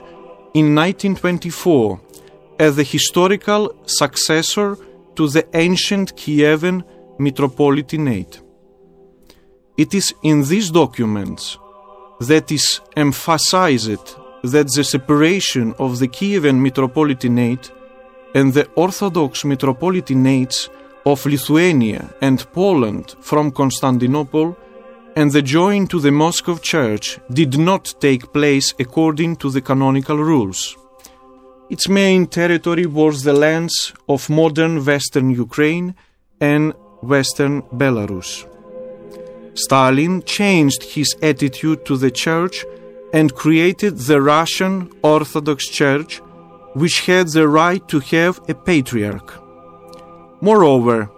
in 0.54 0.74
1924 0.74 2.02
as 2.60 2.76
the 2.78 2.84
historical 2.84 3.76
successor 3.86 4.78
to 5.16 5.28
the 5.28 5.46
ancient 5.54 6.16
Kievan 6.16 6.84
Metropolitanate. 7.20 8.42
It 9.78 9.94
is 9.94 10.14
in 10.24 10.44
these 10.44 10.72
documents 10.72 11.58
that 12.22 12.52
is 12.52 12.82
emphasized 12.96 14.16
that 14.44 14.72
the 14.74 14.84
separation 14.84 15.74
of 15.78 16.00
the 16.00 16.08
Kievan 16.08 16.58
Metropolitanate 16.66 17.70
and 18.34 18.54
the 18.54 18.66
Orthodox 18.76 19.44
Metropolitanates 19.44 20.70
of 21.12 21.26
Lithuania 21.26 22.04
and 22.22 22.46
Poland 22.52 23.16
from 23.22 23.52
Constantinople 23.52 24.58
and 25.16 25.32
the 25.32 25.42
join 25.42 25.88
to 25.88 26.00
the 26.02 26.12
Moscow 26.12 26.58
Church 26.58 27.18
did 27.32 27.58
not 27.58 27.96
take 28.02 28.34
place 28.34 28.74
according 28.78 29.38
to 29.38 29.50
the 29.50 29.62
canonical 29.62 30.18
rules. 30.18 30.76
Its 31.70 31.88
main 31.88 32.28
territory 32.28 32.86
was 32.86 33.24
the 33.24 33.38
lands 33.46 33.94
of 34.10 34.30
modern 34.30 34.84
Western 34.86 35.30
Ukraine 35.32 35.96
and 36.42 36.74
Western 37.02 37.62
Belarus. 37.82 38.32
Stalin 39.54 40.24
changed 40.24 40.84
his 40.84 41.10
attitude 41.24 41.86
to 41.86 41.96
the 41.96 42.12
Church 42.12 42.66
and 43.14 43.34
created 43.34 43.94
the 43.98 44.22
Russian 44.22 44.92
Orthodox 45.04 45.70
Church, 45.70 46.22
which 46.82 47.06
had 47.06 47.30
the 47.30 47.48
right 47.48 47.84
to 47.88 48.00
have 48.12 48.42
a 48.50 48.54
patriarch. 48.54 49.47
Moreover, 50.42 51.10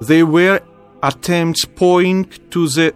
there 0.00 0.26
were 0.26 0.60
attempts 1.02 1.64
pointing 1.64 2.30
to 2.50 2.68
the 2.68 2.94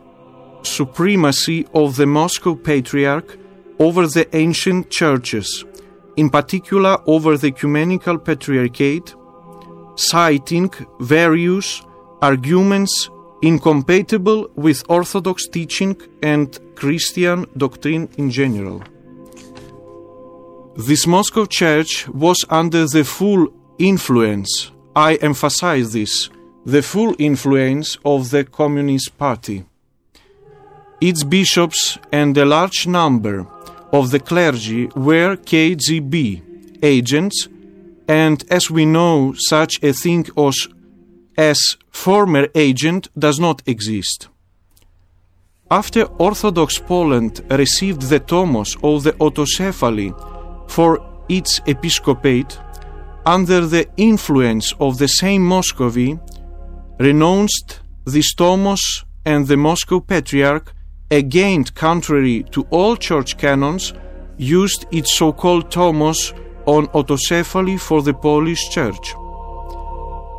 supremacy 0.62 1.66
of 1.74 1.96
the 1.96 2.06
Moscow 2.06 2.54
Patriarch 2.54 3.38
over 3.78 4.06
the 4.06 4.26
ancient 4.36 4.90
churches, 4.90 5.64
in 6.16 6.30
particular 6.30 6.98
over 7.06 7.36
the 7.36 7.48
Ecumenical 7.48 8.18
Patriarchate, 8.18 9.14
citing 9.96 10.70
various 11.00 11.82
arguments 12.22 13.10
incompatible 13.42 14.48
with 14.54 14.82
Orthodox 14.88 15.46
teaching 15.48 15.96
and 16.22 16.58
Christian 16.74 17.46
doctrine 17.56 18.08
in 18.16 18.30
general. 18.30 18.82
This 20.76 21.06
Moscow 21.06 21.46
Church 21.46 22.08
was 22.08 22.44
under 22.48 22.86
the 22.86 23.04
full 23.04 23.48
influence, 23.78 24.72
I 24.96 25.14
emphasize 25.16 25.92
this, 25.92 26.30
the 26.64 26.82
full 26.82 27.14
influence 27.18 27.98
of 28.04 28.30
the 28.30 28.44
Communist 28.44 29.18
Party. 29.18 29.64
Its 31.00 31.24
bishops 31.24 31.98
and 32.12 32.36
a 32.38 32.44
large 32.44 32.86
number 32.86 33.46
of 33.92 34.10
the 34.12 34.20
clergy 34.20 34.86
were 34.94 35.36
KGB 35.36 36.42
agents, 36.82 37.48
and 38.06 38.44
as 38.50 38.70
we 38.70 38.84
know, 38.86 39.34
such 39.36 39.82
a 39.82 39.92
thing 39.92 40.26
as, 40.36 40.68
as 41.36 41.76
former 41.90 42.46
agent 42.54 43.08
does 43.18 43.40
not 43.40 43.62
exist. 43.66 44.28
After 45.70 46.04
Orthodox 46.18 46.78
Poland 46.78 47.42
received 47.50 48.02
the 48.02 48.20
Tomos 48.20 48.76
of 48.82 49.02
the 49.02 49.12
Autocephaly 49.14 50.12
for 50.70 51.00
its 51.28 51.60
episcopate, 51.66 52.58
under 53.26 53.66
the 53.66 53.88
influence 53.96 54.72
of 54.80 54.98
the 54.98 55.08
same 55.08 55.42
Muscovy, 55.42 56.18
renounced 56.98 57.80
this 58.04 58.34
Tomos 58.34 59.04
and 59.24 59.46
the 59.46 59.56
Moscow 59.56 60.00
Patriarch 60.00 60.74
again 61.10 61.64
contrary 61.64 62.44
to 62.50 62.66
all 62.70 62.96
church 62.96 63.36
canons, 63.38 63.92
used 64.36 64.86
its 64.90 65.14
so 65.14 65.32
called 65.32 65.70
tomos 65.70 66.32
on 66.66 66.86
autocephaly 66.88 67.78
for 67.78 68.02
the 68.02 68.14
Polish 68.14 68.68
Church. 68.70 69.14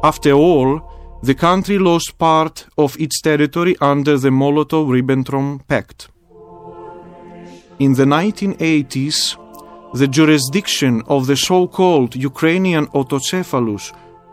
After 0.04 0.34
all, 0.34 0.82
the 1.24 1.34
country 1.34 1.80
lost 1.80 2.18
part 2.18 2.66
of 2.78 3.00
its 3.00 3.22
territory 3.22 3.76
under 3.82 4.18
the 4.18 4.30
Molotov 4.30 4.88
Ribbentrop 4.90 5.68
Pact. 5.68 6.10
In 7.80 7.94
the 7.94 8.06
1980s, 8.06 9.38
the 9.96 10.08
jurisdiction 10.10 11.02
of 11.08 11.26
the 11.26 11.38
so 11.38 11.68
called 11.68 12.18
Ukrainian 12.18 12.86
Autocephalous 12.88 13.86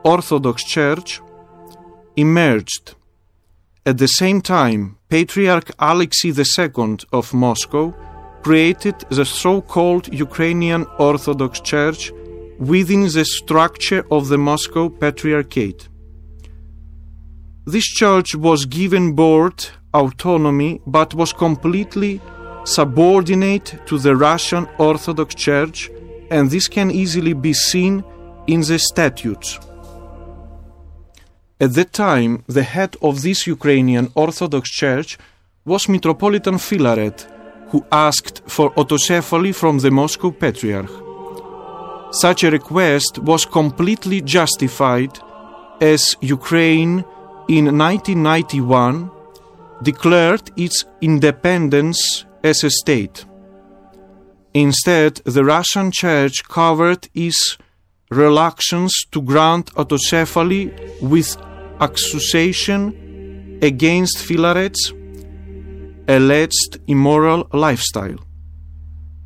Orthodox 0.02 0.64
Church 0.64 1.20
emerged. 2.16 2.96
At 3.86 3.98
the 3.98 4.08
same 4.08 4.40
time, 4.40 4.80
Patriarch 5.08 5.70
Alexei 5.78 6.30
II 6.30 6.96
of 7.12 7.32
Moscow 7.32 7.94
created 8.42 8.96
the 9.10 9.24
so 9.24 9.60
called 9.60 10.12
Ukrainian 10.12 10.84
Orthodox 10.98 11.60
Church 11.60 12.12
within 12.58 13.02
the 13.16 13.24
structure 13.24 14.04
of 14.10 14.22
the 14.30 14.38
Moscow 14.38 14.88
Patriarchate. 14.88 15.88
This 17.66 17.86
church 18.00 18.34
was 18.34 18.66
given 18.66 19.12
board 19.12 19.56
autonomy 19.94 20.80
but 20.86 21.14
was 21.14 21.32
completely 21.32 22.20
subordinate 22.64 23.78
to 23.86 23.98
the 23.98 24.16
Russian 24.16 24.68
Orthodox 24.78 25.34
Church, 25.34 25.90
and 26.30 26.50
this 26.50 26.68
can 26.68 26.90
easily 26.90 27.32
be 27.32 27.52
seen 27.52 28.04
in 28.46 28.60
the 28.60 28.78
statutes. 28.78 29.58
At 31.60 31.74
that 31.74 31.92
time, 31.92 32.42
the 32.48 32.62
head 32.62 32.96
of 33.02 33.22
this 33.22 33.46
Ukrainian 33.46 34.10
Orthodox 34.14 34.70
Church 34.70 35.18
was 35.64 35.88
Metropolitan 35.88 36.58
Philaret, 36.58 37.26
who 37.70 37.84
asked 37.92 38.42
for 38.46 38.72
autocephaly 38.74 39.54
from 39.54 39.78
the 39.78 39.90
Moscow 39.90 40.30
Patriarch. 40.32 40.90
Such 42.10 42.44
a 42.44 42.50
request 42.50 43.18
was 43.18 43.46
completely 43.46 44.20
justified 44.20 45.18
as 45.80 46.16
Ukraine 46.20 47.04
in 47.48 47.64
1991 47.78 49.10
declared 49.82 50.50
its 50.56 50.84
independence 51.00 52.24
as 52.42 52.64
a 52.64 52.70
state. 52.70 53.24
Instead, 54.54 55.16
the 55.24 55.44
Russian 55.44 55.90
Church 55.90 56.44
covered 56.44 57.08
its 57.14 57.56
reluctance 58.10 59.04
to 59.10 59.22
grant 59.22 59.72
autocephaly 59.74 60.72
with 61.00 61.36
accusation 61.80 63.58
against 63.62 64.18
Philaret's 64.18 64.92
alleged 66.08 66.80
immoral 66.86 67.48
lifestyle. 67.52 68.18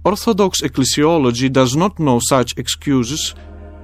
Orthodox 0.04 0.60
ecclesiology 0.60 1.52
does 1.52 1.74
not 1.74 1.98
know 1.98 2.20
such 2.28 2.56
excuses 2.56 3.34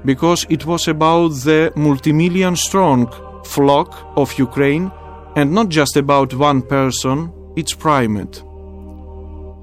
because 0.04 0.46
it 0.48 0.64
was 0.66 0.86
about 0.86 1.30
the 1.46 1.72
multimillion 1.74 2.56
strong 2.56 3.10
flock 3.44 3.90
of 4.16 4.38
Ukraine 4.38 4.92
and 5.34 5.52
not 5.52 5.68
just 5.68 5.96
about 5.96 6.34
one 6.34 6.62
person, 6.62 7.32
its 7.56 7.72
primate. 7.72 8.44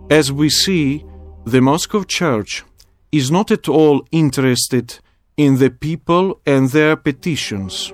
As 0.10 0.32
we 0.32 0.50
see, 0.50 1.06
the 1.46 1.62
Moscow 1.62 2.04
Church 2.04 2.64
is 3.12 3.30
not 3.30 3.52
at 3.52 3.70
all 3.70 4.04
interested 4.12 4.98
in 5.38 5.60
the 5.60 5.70
people 5.70 6.42
and 6.48 6.70
their 6.70 6.96
petitions. 6.96 7.94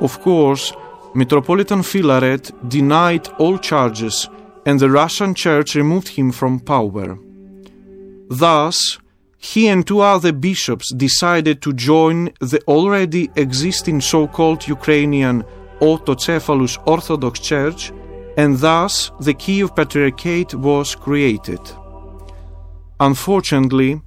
Of 0.00 0.20
course, 0.22 0.72
Metropolitan 1.14 1.82
Filaret 1.82 2.50
denied 2.68 3.28
all 3.38 3.58
charges 3.58 4.28
and 4.64 4.80
the 4.80 4.90
Russian 4.90 5.34
Church 5.34 5.74
removed 5.74 6.08
him 6.08 6.32
from 6.32 6.60
power. 6.60 7.18
Thus, 8.30 8.98
he 9.36 9.68
and 9.68 9.86
two 9.86 10.00
other 10.00 10.32
bishops 10.32 10.92
decided 10.94 11.60
to 11.62 11.72
join 11.74 12.30
the 12.40 12.60
already 12.66 13.30
existing 13.36 14.00
so 14.00 14.26
called 14.26 14.66
Ukrainian 14.66 15.44
Autocephalous 15.80 16.76
Orthodox 16.86 17.38
Church, 17.38 17.92
and 18.38 18.56
thus 18.60 19.10
the 19.18 19.34
Kiev 19.34 19.74
Patriarchate 19.74 20.54
was 20.54 20.94
created. 20.94 21.60
Unfortunately, 23.00 24.00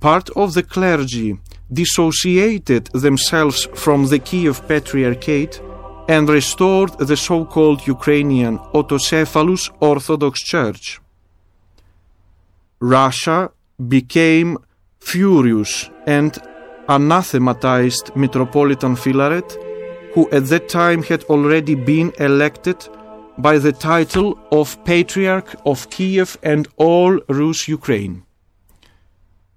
part 0.00 0.30
of 0.30 0.54
the 0.54 0.62
clergy 0.62 1.38
dissociated 1.70 2.86
themselves 3.04 3.68
from 3.74 4.06
the 4.06 4.18
Kiev 4.18 4.66
Patriarchate 4.66 5.60
and 6.08 6.28
restored 6.28 6.98
the 6.98 7.16
so 7.16 7.44
called 7.44 7.86
Ukrainian 7.86 8.58
Autocephalous 8.78 9.70
Orthodox 9.80 10.42
Church. 10.42 11.00
Russia 12.80 13.50
became 13.96 14.56
furious 14.98 15.90
and 16.06 16.32
anathematized 16.88 18.06
Metropolitan 18.16 18.94
Philaret, 18.96 19.50
who 20.14 20.22
at 20.30 20.46
that 20.46 20.68
time 20.68 21.02
had 21.02 21.22
already 21.24 21.74
been 21.74 22.12
elected 22.18 22.78
by 23.38 23.58
the 23.58 23.72
title 23.72 24.38
of 24.52 24.82
Patriarch 24.84 25.54
of 25.66 25.90
Kiev 25.90 26.36
and 26.42 26.68
all 26.76 27.18
Rus 27.28 27.68
Ukraine. 27.68 28.24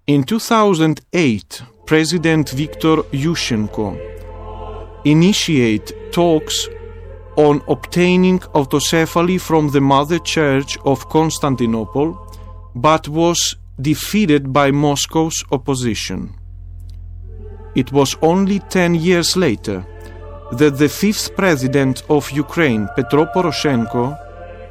In 0.08 0.24
2008, 0.24 1.62
President 1.86 2.50
Viktor 2.50 2.98
Yushchenko 3.12 3.98
initiated 5.06 6.12
talks 6.12 6.68
on 7.38 7.62
obtaining 7.68 8.40
autocephaly 8.40 9.40
from 9.40 9.70
the 9.70 9.82
Mother 9.82 10.20
Church 10.20 10.78
of 10.86 11.08
Constantinople, 11.10 12.18
but 12.76 13.08
was 13.08 13.56
defeated 13.80 14.52
by 14.52 14.72
Moscow's 14.72 15.44
opposition. 15.52 16.34
It 17.76 17.92
was 17.92 18.18
only 18.24 18.60
10 18.60 18.96
years 18.96 19.38
later 19.38 19.86
that 20.52 20.78
the 20.78 20.90
fifth 20.90 21.36
president 21.36 22.04
of 22.10 22.32
Ukraine, 22.32 22.88
Petro 22.96 23.26
Poroshenko, 23.34 24.18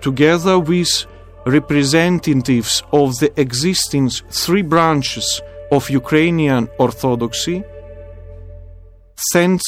together 0.00 0.58
with 0.58 1.06
representatives 1.46 2.82
of 2.92 3.18
the 3.18 3.32
existing 3.40 4.10
three 4.30 4.62
branches 4.62 5.40
of 5.70 5.90
Ukrainian 5.90 6.68
Orthodoxy, 6.78 7.62
sent 9.32 9.62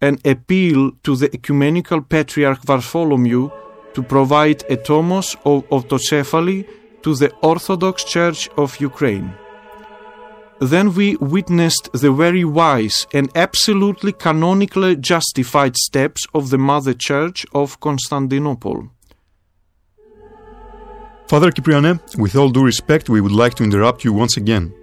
an 0.00 0.18
appeal 0.24 0.92
to 1.02 1.16
the 1.16 1.32
Ecumenical 1.34 2.00
Patriarch 2.02 2.64
Bartholomew 2.64 3.50
to 3.94 4.02
provide 4.02 4.64
a 4.70 4.76
Tomos 4.76 5.34
of 5.44 5.68
autocephaly 5.70 6.66
to 7.02 7.14
the 7.14 7.32
Orthodox 7.42 8.04
Church 8.04 8.48
of 8.56 8.80
Ukraine. 8.80 9.32
Then 10.60 10.94
we 10.94 11.16
witnessed 11.16 11.90
the 11.92 12.12
very 12.12 12.44
wise 12.44 13.06
and 13.14 13.30
absolutely 13.36 14.12
canonically 14.12 14.96
justified 14.96 15.76
steps 15.76 16.26
of 16.34 16.50
the 16.50 16.58
Mother 16.58 16.94
Church 16.94 17.46
of 17.54 17.78
Constantinople. 17.80 18.90
Father 21.28 21.52
Kypriane, 21.52 22.00
with 22.16 22.34
all 22.34 22.48
due 22.50 22.64
respect, 22.64 23.08
we 23.08 23.20
would 23.20 23.32
like 23.32 23.54
to 23.56 23.64
interrupt 23.64 24.02
you 24.02 24.12
once 24.12 24.36
again 24.36 24.74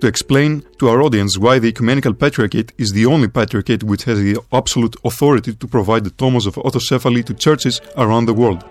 to 0.00 0.08
explain 0.08 0.62
to 0.78 0.88
our 0.88 1.00
audience 1.00 1.38
why 1.38 1.58
the 1.58 1.68
Ecumenical 1.68 2.12
Patriarchate 2.12 2.72
is 2.76 2.92
the 2.92 3.06
only 3.06 3.28
patriarchate 3.28 3.82
which 3.82 4.04
has 4.04 4.18
the 4.18 4.38
absolute 4.52 4.96
authority 5.04 5.54
to 5.54 5.66
provide 5.66 6.04
the 6.04 6.10
tomos 6.10 6.46
of 6.46 6.56
autocephaly 6.56 7.24
to 7.24 7.32
churches 7.32 7.80
around 7.96 8.26
the 8.26 8.34
world. 8.34 8.64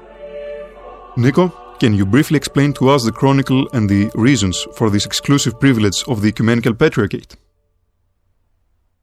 Nico, 1.17 1.51
can 1.79 1.93
you 1.93 2.05
briefly 2.05 2.37
explain 2.37 2.73
to 2.73 2.89
us 2.89 3.03
the 3.03 3.11
chronicle 3.11 3.67
and 3.73 3.89
the 3.89 4.11
reasons 4.15 4.67
for 4.75 4.89
this 4.89 5.05
exclusive 5.05 5.59
privilege 5.59 6.03
of 6.07 6.21
the 6.21 6.29
Ecumenical 6.29 6.73
Patriarchate? 6.73 7.35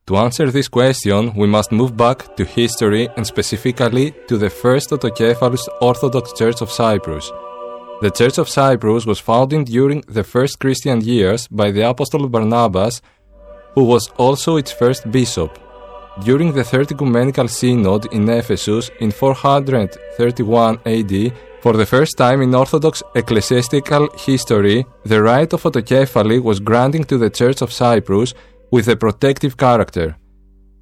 To 0.06 0.16
answer 0.16 0.50
this 0.50 0.68
question, 0.68 1.32
we 1.36 1.46
must 1.46 1.70
move 1.70 1.96
back 1.96 2.36
to 2.36 2.44
history 2.44 3.08
and 3.16 3.26
specifically 3.26 4.12
to 4.28 4.36
the 4.38 4.50
first 4.50 4.90
autocephalous 4.90 5.68
Orthodox 5.80 6.32
Church 6.32 6.60
of 6.62 6.70
Cyprus. 6.70 7.30
The 8.00 8.10
Church 8.10 8.38
of 8.38 8.48
Cyprus 8.48 9.06
was 9.06 9.20
founded 9.20 9.66
during 9.66 10.00
the 10.08 10.24
first 10.24 10.58
Christian 10.58 11.00
years 11.00 11.46
by 11.48 11.70
the 11.70 11.88
Apostle 11.88 12.28
Barnabas, 12.28 13.02
who 13.74 13.84
was 13.84 14.08
also 14.16 14.56
its 14.56 14.72
first 14.72 15.10
bishop. 15.10 15.58
During 16.24 16.52
the 16.52 16.64
Third 16.64 16.90
Ecumenical 16.90 17.46
Synod 17.46 18.06
in 18.12 18.28
Ephesus 18.28 18.90
in 19.00 19.10
431 19.12 20.78
AD, 20.86 21.32
for 21.62 21.74
the 21.74 21.86
first 21.86 22.16
time 22.16 22.40
in 22.42 22.54
Orthodox 22.54 23.02
ecclesiastical 23.14 24.08
history, 24.16 24.86
the 25.04 25.22
right 25.22 25.52
of 25.52 25.62
autocephaly 25.62 26.42
was 26.42 26.60
granted 26.60 27.08
to 27.08 27.18
the 27.18 27.30
Church 27.30 27.60
of 27.62 27.72
Cyprus 27.72 28.34
with 28.70 28.88
a 28.88 28.96
protective 28.96 29.56
character. 29.56 30.16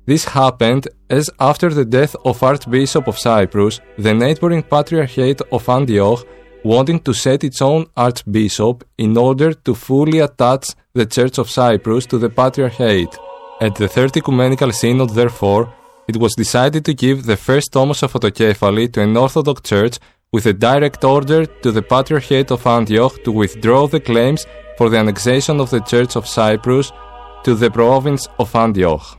This 0.06 0.24
happened 0.24 0.88
as 1.10 1.28
after 1.38 1.68
the 1.68 1.84
death 1.84 2.14
of 2.24 2.42
Archbishop 2.42 3.08
of 3.08 3.18
Cyprus, 3.18 3.80
the 3.98 4.14
neighboring 4.14 4.62
Patriarchate 4.62 5.42
of 5.52 5.68
Antioch 5.68 6.24
wanting 6.64 7.00
to 7.00 7.12
set 7.12 7.44
its 7.44 7.60
own 7.62 7.86
archbishop 7.96 8.84
in 8.96 9.16
order 9.16 9.52
to 9.52 9.74
fully 9.74 10.18
attach 10.20 10.74
the 10.94 11.06
Church 11.06 11.38
of 11.38 11.50
Cyprus 11.50 12.06
to 12.06 12.18
the 12.18 12.30
Patriarchate. 12.30 13.16
At 13.60 13.74
the 13.74 13.88
Third 13.88 14.16
Ecumenical 14.16 14.72
Synod, 14.72 15.10
therefore, 15.10 15.72
it 16.08 16.16
was 16.16 16.34
decided 16.34 16.84
to 16.86 16.94
give 16.94 17.26
the 17.26 17.36
first 17.36 17.72
Tomos 17.72 18.02
of 18.02 18.12
Autocephaly 18.12 18.92
to 18.92 19.02
an 19.02 19.16
Orthodox 19.16 19.60
Church 19.62 19.98
with 20.32 20.44
a 20.44 20.52
direct 20.52 21.04
order 21.04 21.46
to 21.46 21.72
the 21.72 21.80
Patriarchate 21.80 22.50
of 22.50 22.66
Antioch 22.66 23.22
to 23.24 23.32
withdraw 23.32 23.86
the 23.86 24.00
claims 24.00 24.46
for 24.76 24.90
the 24.90 24.98
annexation 24.98 25.58
of 25.58 25.70
the 25.70 25.80
Church 25.80 26.16
of 26.16 26.26
Cyprus 26.26 26.92
to 27.44 27.54
the 27.54 27.70
province 27.70 28.28
of 28.38 28.54
Antioch. 28.54 29.18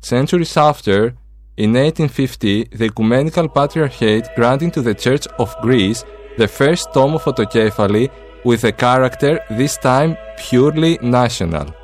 Centuries 0.00 0.56
after, 0.56 1.16
in 1.56 1.72
1850, 1.72 2.64
the 2.64 2.84
Ecumenical 2.84 3.48
Patriarchate 3.48 4.28
granted 4.36 4.74
to 4.74 4.82
the 4.82 4.94
Church 4.94 5.26
of 5.38 5.56
Greece 5.62 6.04
the 6.36 6.46
first 6.46 6.92
tome 6.92 7.14
of 7.14 7.24
autocephaly 7.24 8.10
with 8.44 8.64
a 8.64 8.72
character 8.72 9.40
this 9.50 9.76
time 9.78 10.16
purely 10.36 10.98
national. 11.02 11.74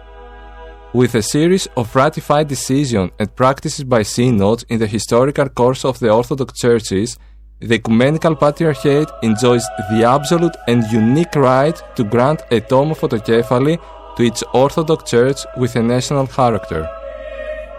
With 0.93 1.15
a 1.17 1.23
series 1.23 1.67
of 1.77 1.97
ratified 1.97 2.49
decisions 2.49 3.11
and 3.19 3.35
practices 3.35 3.85
by 3.85 4.03
synods 4.03 4.65
in 4.69 4.79
the 4.79 4.87
historical 4.87 5.49
course 5.49 5.85
of 5.85 5.99
the 5.99 6.11
Orthodox 6.11 6.57
churches, 6.57 7.19
the 7.65 7.77
Ecumenical 7.77 8.37
Patriarchate 8.37 9.09
enjoys 9.23 9.65
the 9.91 10.05
absolute 10.05 10.55
and 10.69 10.85
unique 10.93 11.35
right 11.35 11.81
to 11.97 12.05
grant 12.05 12.43
a 12.51 12.61
tome 12.61 12.91
of 12.91 13.01
autocephaly 13.01 13.79
to 14.17 14.23
its 14.23 14.43
Orthodox 14.53 15.11
Church 15.11 15.39
with 15.57 15.75
a 15.77 15.83
national 15.83 16.27
character. 16.27 16.87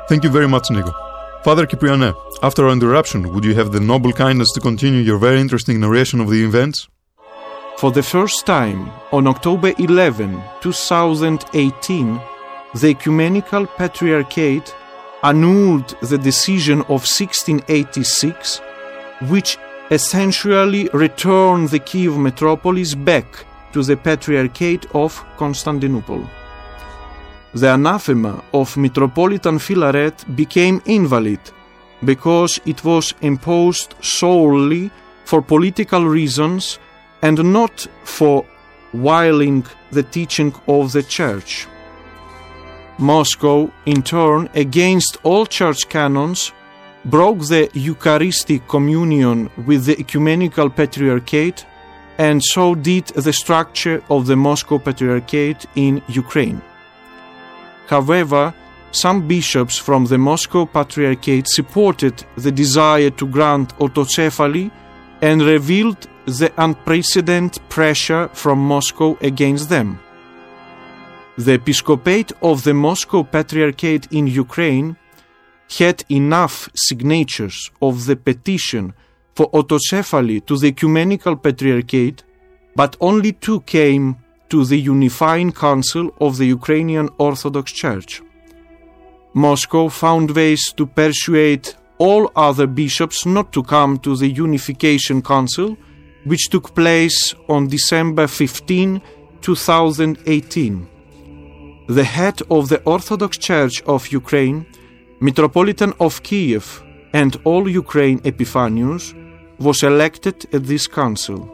Thank 0.09 0.23
you 0.23 0.31
very 0.31 0.47
much, 0.47 0.71
Nico. 0.71 0.91
Father 1.43 1.67
Kypriane, 1.67 2.15
after 2.41 2.65
our 2.65 2.73
interruption, 2.73 3.31
would 3.33 3.45
you 3.45 3.53
have 3.53 3.71
the 3.71 3.79
noble 3.79 4.11
kindness 4.11 4.51
to 4.53 4.59
continue 4.59 5.01
your 5.01 5.19
very 5.19 5.39
interesting 5.39 5.79
narration 5.79 6.19
of 6.19 6.31
the 6.31 6.43
events? 6.43 6.87
For 7.77 7.91
the 7.91 8.01
first 8.01 8.47
time, 8.47 8.89
on 9.11 9.27
October 9.27 9.73
11, 9.77 10.41
2018, 10.61 12.21
the 12.73 12.89
Ecumenical 12.89 13.67
Patriarchate 13.67 14.73
annulled 15.21 15.95
the 16.01 16.17
decision 16.17 16.81
of 16.81 17.05
1686, 17.05 18.61
which 19.29 19.57
essentially 19.91 20.89
returned 20.93 21.69
the 21.69 21.79
Kiev 21.79 22.17
metropolis 22.17 22.95
back 22.95 23.45
to 23.71 23.83
the 23.83 23.95
Patriarchate 23.95 24.87
of 24.93 25.23
Constantinople. 25.37 26.27
The 27.53 27.73
anathema 27.73 28.43
of 28.53 28.75
Metropolitan 28.77 29.59
Philaret 29.59 30.35
became 30.35 30.81
invalid 30.85 31.39
because 32.03 32.59
it 32.65 32.83
was 32.83 33.13
imposed 33.21 33.95
solely 34.01 34.91
for 35.23 35.41
political 35.41 36.05
reasons 36.05 36.79
and 37.21 37.53
not 37.53 37.87
for 38.03 38.45
violating 38.93 39.65
the 39.91 40.03
teaching 40.03 40.53
of 40.67 40.91
the 40.91 41.03
Church. 41.03 41.67
Moscow, 42.97 43.71
in 43.85 44.01
turn, 44.01 44.49
against 44.53 45.17
all 45.23 45.45
church 45.45 45.89
canons, 45.89 46.53
broke 47.05 47.39
the 47.47 47.69
Eucharistic 47.73 48.67
communion 48.67 49.49
with 49.65 49.85
the 49.85 49.97
Ecumenical 49.99 50.69
Patriarchate, 50.69 51.65
and 52.17 52.43
so 52.43 52.75
did 52.75 53.07
the 53.07 53.33
structure 53.33 54.03
of 54.09 54.25
the 54.25 54.35
Moscow 54.35 54.79
Patriarchate 54.79 55.65
in 55.75 56.01
Ukraine. 56.07 56.61
However, 57.87 58.53
some 58.91 59.27
bishops 59.27 59.77
from 59.77 60.05
the 60.05 60.17
Moscow 60.17 60.65
Patriarchate 60.65 61.47
supported 61.47 62.23
the 62.37 62.51
desire 62.51 63.09
to 63.11 63.27
grant 63.27 63.77
autocephaly 63.77 64.71
and 65.21 65.41
revealed 65.41 66.07
the 66.25 66.51
unprecedented 66.57 67.61
pressure 67.69 68.29
from 68.33 68.57
Moscow 68.59 69.17
against 69.21 69.69
them. 69.69 69.99
The 71.37 71.53
episcopate 71.53 72.31
of 72.41 72.63
the 72.63 72.73
Moscow 72.73 73.23
Patriarchate 73.23 74.07
in 74.11 74.25
Ukraine 74.27 74.95
had 75.69 76.03
enough 76.09 76.69
signatures 76.75 77.71
of 77.81 78.05
the 78.05 78.15
petition 78.15 78.93
for 79.35 79.49
autocephaly 79.51 80.45
to 80.45 80.57
the 80.57 80.67
Ecumenical 80.67 81.35
Patriarchate, 81.35 82.23
but 82.75 82.95
only 83.01 83.33
two 83.33 83.61
came 83.61 84.17
to 84.49 84.63
the 84.63 84.79
unifying 84.79 85.51
council 85.51 86.13
of 86.21 86.37
the 86.37 86.45
Ukrainian 86.45 87.09
Orthodox 87.17 87.71
Church. 87.71 88.21
Moscow 89.33 89.89
found 89.89 90.31
ways 90.31 90.71
to 90.77 90.85
persuade 90.85 91.73
all 91.97 92.31
other 92.35 92.67
bishops 92.67 93.25
not 93.25 93.51
to 93.51 93.63
come 93.63 93.97
to 93.99 94.15
the 94.15 94.29
Unification 94.29 95.21
Council, 95.21 95.77
which 96.25 96.49
took 96.49 96.73
place 96.73 97.33
on 97.49 97.67
December 97.67 98.27
15, 98.27 99.01
2018. 99.41 100.87
The 101.87 102.03
head 102.03 102.41
of 102.49 102.69
the 102.69 102.81
Orthodox 102.83 103.37
Church 103.37 103.81
of 103.83 104.07
Ukraine, 104.07 104.65
Metropolitan 105.19 105.93
of 105.99 106.21
Kiev, 106.23 106.83
and 107.13 107.39
all 107.43 107.69
Ukraine 107.69 108.19
Epiphanius, 108.23 109.13
was 109.59 109.83
elected 109.83 110.45
at 110.53 110.65
this 110.65 110.87
council. 110.87 111.49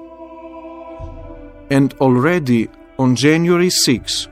And 1.70 1.94
already 2.02 2.70
on 2.98 3.16
January 3.16 3.70
6, 3.70 4.28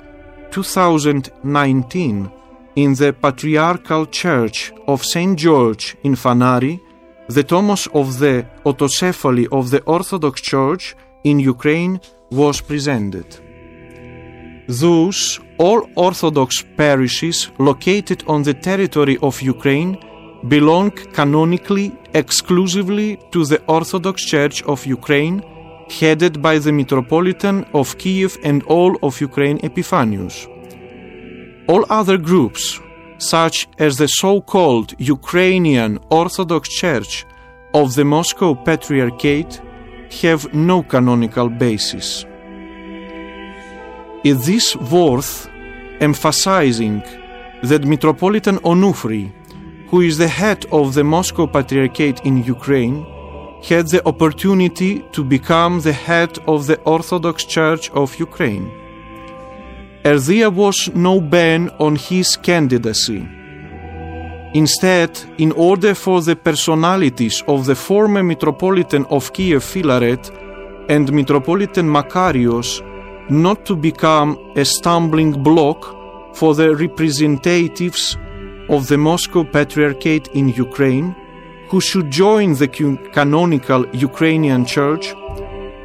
2019, 0.52 2.32
in 2.76 2.94
the 2.96 3.14
Patriarchal 3.14 4.06
Church 4.08 4.72
of 4.88 5.04
St. 5.04 5.38
George 5.38 5.96
in 6.04 6.16
Fanari, 6.16 6.80
the 7.28 7.44
Tomos 7.44 7.88
of 7.94 8.20
the 8.20 8.46
Autocephaly 8.66 9.48
of 9.52 9.70
the 9.70 9.82
Orthodox 9.84 10.42
Church 10.42 10.96
in 11.24 11.40
Ukraine 11.40 12.00
was 12.32 12.62
presented. 12.62 13.49
Thus, 14.70 15.40
all 15.58 15.90
Orthodox 15.96 16.64
parishes 16.78 17.50
located 17.58 18.24
on 18.28 18.44
the 18.44 18.54
territory 18.54 19.18
of 19.24 19.42
Ukraine 19.42 19.98
belong 20.48 20.92
canonically 20.92 21.92
exclusively 22.14 23.18
to 23.32 23.46
the 23.46 23.60
Orthodox 23.66 24.24
Church 24.24 24.62
of 24.64 24.86
Ukraine, 24.86 25.42
headed 25.90 26.40
by 26.40 26.60
the 26.60 26.72
Metropolitan 26.72 27.66
of 27.74 27.98
Kiev 27.98 28.38
and 28.44 28.62
all 28.64 28.96
of 29.02 29.20
Ukraine 29.20 29.60
Epiphanius. 29.64 30.48
All 31.68 31.84
other 31.90 32.20
groups, 32.20 32.80
such 33.18 33.68
as 33.80 33.98
the 33.98 34.08
so 34.22 34.40
called 34.40 34.94
Ukrainian 35.00 35.98
Orthodox 36.12 36.70
Church 36.70 37.26
of 37.74 37.96
the 37.96 38.06
Moscow 38.06 38.54
Patriarchate, 38.54 39.62
have 40.22 40.54
no 40.54 40.84
canonical 40.84 41.50
basis. 41.50 42.26
It 44.24 44.50
is 44.50 44.76
worth 44.76 45.50
emphasizing 46.00 47.02
that 47.64 47.86
Metropolitan 47.86 48.58
Onufri, 48.60 49.32
who 49.90 50.02
is 50.02 50.18
the 50.18 50.28
head 50.28 50.66
of 50.72 50.94
the 50.94 51.04
Moscow 51.04 51.48
Patriarchate 51.48 52.26
in 52.26 52.44
Ukraine, 52.44 53.06
had 53.64 53.88
the 53.88 54.06
opportunity 54.06 55.04
to 55.12 55.24
become 55.24 55.82
the 55.82 55.94
head 55.94 56.38
of 56.48 56.68
the 56.68 56.80
Orthodox 56.82 57.46
Church 57.46 57.90
of 57.92 58.20
Ukraine 58.20 58.70
as 60.04 60.28
there 60.28 60.50
was 60.50 60.90
no 60.96 61.20
ban 61.20 61.70
on 61.80 61.96
his 61.96 62.38
candidacy. 62.38 63.28
Instead, 64.54 65.12
in 65.38 65.52
order 65.52 65.94
for 65.94 66.22
the 66.22 66.36
personalities 66.36 67.44
of 67.48 67.66
the 67.66 67.76
former 67.76 68.24
Metropolitan 68.24 69.06
of 69.06 69.32
Kiev 69.34 69.64
Filaret 69.64 70.32
and 70.90 71.12
Metropolitan 71.12 71.88
Makarios 71.88 72.82
not 73.30 73.66
to 73.66 73.76
become 73.76 74.38
a 74.56 74.66
stumbling 74.66 75.44
block 75.44 76.36
for 76.36 76.56
the 76.56 76.76
representatives 76.76 78.18
of 78.70 78.88
the 78.88 78.98
Moscow 78.98 79.44
Patriarchate 79.44 80.28
in 80.30 80.50
Ukraine, 80.50 81.16
who 81.70 81.82
should 81.82 82.10
join 82.10 82.56
the 82.56 82.68
canonical 83.14 83.86
Ukrainian 83.96 84.66
Church, 84.66 85.14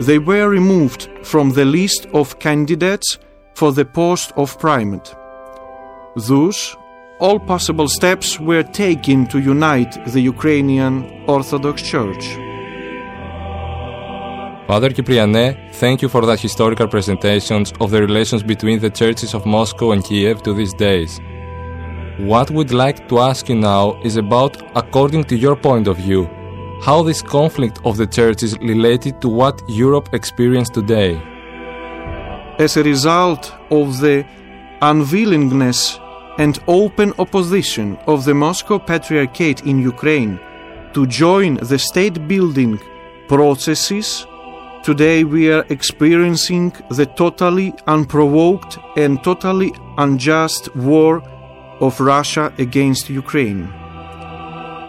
they 0.00 0.18
were 0.18 0.48
removed 0.48 1.08
from 1.22 1.50
the 1.50 1.64
list 1.64 2.06
of 2.12 2.38
candidates 2.38 3.18
for 3.54 3.72
the 3.72 3.84
post 3.84 4.32
of 4.36 4.58
primate. 4.58 5.14
Thus, 6.16 6.76
all 7.20 7.38
possible 7.38 7.88
steps 7.88 8.40
were 8.40 8.62
taken 8.62 9.26
to 9.28 9.38
unite 9.38 9.92
the 10.06 10.20
Ukrainian 10.20 11.24
Orthodox 11.26 11.82
Church. 11.82 12.43
Father 14.66 14.90
Kypriané, 14.90 15.74
thank 15.74 16.00
you 16.00 16.08
for 16.08 16.24
that 16.24 16.40
historical 16.40 16.88
presentations 16.88 17.72
of 17.80 17.90
the 17.90 18.00
relations 18.00 18.42
between 18.42 18.78
the 18.78 18.88
churches 18.88 19.34
of 19.34 19.44
Moscow 19.44 19.92
and 19.92 20.02
Kiev 20.02 20.42
to 20.42 20.54
these 20.54 20.72
days. 20.72 21.20
What 22.18 22.50
we'd 22.50 22.70
like 22.70 23.08
to 23.08 23.18
ask 23.18 23.48
you 23.48 23.56
now 23.56 24.00
is 24.02 24.16
about, 24.16 24.62
according 24.74 25.24
to 25.24 25.36
your 25.36 25.54
point 25.54 25.86
of 25.86 25.98
view, 25.98 26.30
how 26.82 27.02
this 27.02 27.20
conflict 27.20 27.78
of 27.84 27.96
the 27.96 28.06
churches 28.06 28.58
related 28.58 29.20
to 29.20 29.28
what 29.28 29.62
Europe 29.68 30.14
experienced 30.14 30.74
today 30.74 31.20
as 32.58 32.76
a 32.76 32.82
result 32.82 33.52
of 33.70 34.00
the 34.00 34.24
unwillingness 34.80 35.98
and 36.38 36.58
open 36.68 37.12
opposition 37.18 37.96
of 38.06 38.24
the 38.24 38.34
Moscow 38.34 38.78
Patriarchate 38.78 39.62
in 39.62 39.78
Ukraine 39.78 40.38
to 40.92 41.06
join 41.06 41.54
the 41.56 41.78
state 41.78 42.28
building 42.28 42.78
processes, 43.28 44.26
today 44.84 45.24
we 45.24 45.50
are 45.50 45.64
experiencing 45.70 46.70
the 46.90 47.06
totally 47.06 47.72
unprovoked 47.86 48.76
and 48.98 49.24
totally 49.24 49.72
unjust 49.96 50.74
war 50.76 51.22
of 51.80 51.98
Russia 51.98 52.52
against 52.58 53.08
Ukraine. 53.08 53.72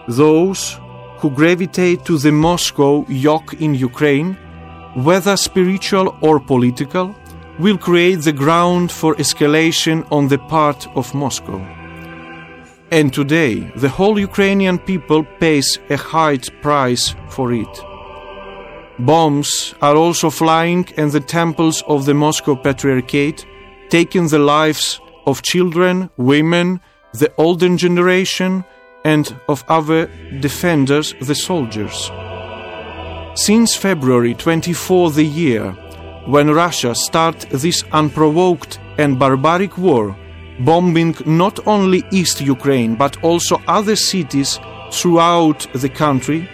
Those 0.06 0.78
who 1.18 1.30
gravitate 1.30 2.04
to 2.04 2.18
the 2.18 2.30
Moscow 2.30 3.06
yoke 3.08 3.54
in 3.54 3.74
Ukraine, 3.74 4.34
whether 4.94 5.34
spiritual 5.34 6.14
or 6.20 6.40
political, 6.40 7.16
will 7.58 7.78
create 7.78 8.20
the 8.20 8.34
ground 8.44 8.92
for 8.92 9.14
escalation 9.14 10.06
on 10.12 10.28
the 10.28 10.38
part 10.38 10.86
of 10.94 11.14
Moscow. 11.14 11.58
And 12.90 13.12
today, 13.12 13.72
the 13.76 13.88
whole 13.88 14.18
Ukrainian 14.18 14.78
people 14.78 15.24
pays 15.40 15.78
a 15.88 15.96
high 15.96 16.38
price 16.60 17.14
for 17.30 17.54
it. 17.54 17.85
Bombs 18.98 19.74
are 19.82 19.94
also 19.94 20.30
flying 20.30 20.88
in 20.96 21.10
the 21.10 21.20
temples 21.20 21.82
of 21.86 22.06
the 22.06 22.14
Moscow 22.14 22.56
Patriarchate, 22.56 23.44
taking 23.90 24.28
the 24.28 24.38
lives 24.38 25.00
of 25.26 25.42
children, 25.42 26.08
women, 26.16 26.80
the 27.12 27.32
older 27.36 27.76
generation, 27.76 28.64
and 29.04 29.36
of 29.48 29.64
other 29.68 30.06
defenders, 30.40 31.14
the 31.20 31.34
soldiers. 31.34 32.10
Since 33.34 33.76
February 33.76 34.34
24 34.34 35.10
the 35.10 35.24
year, 35.24 35.72
when 36.26 36.50
Russia 36.50 36.94
started 36.94 37.50
this 37.50 37.84
unprovoked 37.92 38.80
and 38.98 39.18
barbaric 39.18 39.76
war, 39.76 40.16
bombing 40.60 41.14
not 41.26 41.64
only 41.66 42.02
East 42.10 42.40
Ukraine 42.40 42.96
but 42.96 43.22
also 43.22 43.60
other 43.68 43.94
cities 43.94 44.58
throughout 44.90 45.66
the 45.74 45.90
country, 45.90 46.48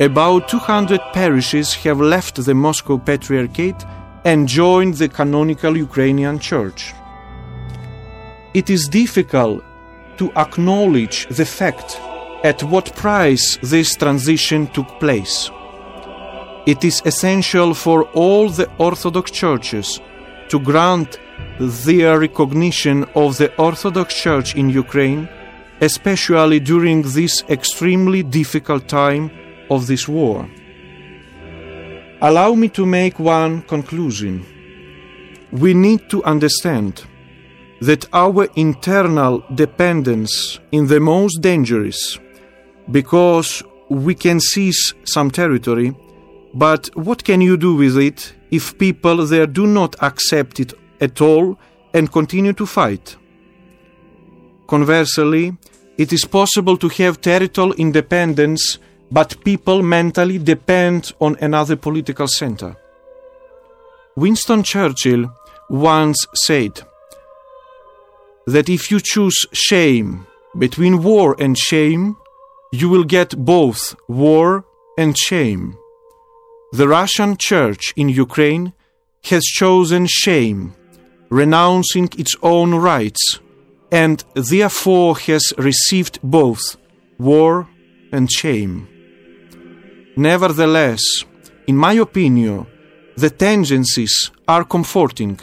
about 0.00 0.48
200 0.48 0.98
parishes 1.12 1.74
have 1.74 2.00
left 2.00 2.36
the 2.42 2.54
Moscow 2.54 2.96
Patriarchate 2.96 3.84
and 4.24 4.48
joined 4.48 4.94
the 4.94 5.08
canonical 5.08 5.76
Ukrainian 5.76 6.38
Church. 6.38 6.94
It 8.54 8.70
is 8.70 8.88
difficult 8.88 9.62
to 10.16 10.32
acknowledge 10.36 11.26
the 11.26 11.44
fact 11.44 12.00
at 12.44 12.62
what 12.62 12.96
price 12.96 13.58
this 13.62 13.94
transition 13.94 14.68
took 14.68 14.88
place. 15.00 15.50
It 16.66 16.82
is 16.82 17.02
essential 17.04 17.74
for 17.74 18.04
all 18.14 18.48
the 18.48 18.70
Orthodox 18.78 19.30
churches 19.30 20.00
to 20.48 20.58
grant 20.58 21.18
their 21.58 22.18
recognition 22.18 23.04
of 23.14 23.36
the 23.36 23.54
Orthodox 23.56 24.14
Church 24.14 24.56
in 24.56 24.70
Ukraine, 24.70 25.28
especially 25.82 26.58
during 26.58 27.02
this 27.02 27.44
extremely 27.50 28.22
difficult 28.22 28.88
time 28.88 29.30
of 29.70 29.86
this 29.86 30.08
war. 30.08 30.48
Allow 32.20 32.54
me 32.54 32.68
to 32.70 32.84
make 32.84 33.18
one 33.18 33.62
conclusion. 33.62 34.44
We 35.52 35.72
need 35.72 36.10
to 36.10 36.22
understand 36.24 37.04
that 37.80 38.06
our 38.12 38.46
internal 38.56 39.42
dependence 39.54 40.58
in 40.70 40.86
the 40.86 41.00
most 41.00 41.40
dangerous 41.40 42.18
because 42.90 43.62
we 43.88 44.14
can 44.14 44.38
seize 44.38 44.94
some 45.04 45.30
territory 45.30 45.94
but 46.54 46.90
what 46.96 47.22
can 47.22 47.40
you 47.40 47.56
do 47.56 47.76
with 47.76 47.96
it 47.96 48.32
if 48.50 48.76
people 48.78 49.24
there 49.26 49.46
do 49.46 49.66
not 49.66 49.94
accept 50.02 50.58
it 50.58 50.72
at 51.00 51.20
all 51.20 51.58
and 51.94 52.10
continue 52.10 52.52
to 52.54 52.66
fight? 52.66 53.16
Conversely, 54.66 55.56
it 55.96 56.12
is 56.12 56.24
possible 56.24 56.76
to 56.76 56.88
have 56.88 57.20
territorial 57.20 57.74
independence, 57.74 58.78
but 59.10 59.42
people 59.44 59.82
mentally 59.82 60.38
depend 60.38 61.12
on 61.20 61.36
another 61.40 61.76
political 61.76 62.28
center. 62.28 62.76
Winston 64.16 64.62
Churchill 64.62 65.32
once 65.68 66.26
said 66.34 66.82
that 68.46 68.68
if 68.68 68.90
you 68.90 69.00
choose 69.00 69.46
shame 69.52 70.26
between 70.58 71.02
war 71.02 71.36
and 71.38 71.56
shame, 71.56 72.16
you 72.72 72.88
will 72.88 73.04
get 73.04 73.36
both 73.36 73.94
war 74.08 74.64
and 74.98 75.16
shame. 75.16 75.76
The 76.72 76.88
Russian 76.88 77.36
Church 77.36 77.92
in 77.96 78.08
Ukraine 78.08 78.72
has 79.24 79.44
chosen 79.44 80.06
shame, 80.06 80.74
renouncing 81.28 82.08
its 82.16 82.34
own 82.42 82.74
rights, 82.74 83.40
and 83.90 84.22
therefore 84.34 85.18
has 85.18 85.52
received 85.58 86.20
both 86.22 86.76
war 87.18 87.68
and 88.12 88.30
shame. 88.30 88.88
Nevertheless, 90.20 91.02
in 91.66 91.76
my 91.78 91.94
opinion, 91.94 92.66
the 93.16 93.30
tendencies 93.30 94.30
are 94.46 94.64
comforting 94.64 95.40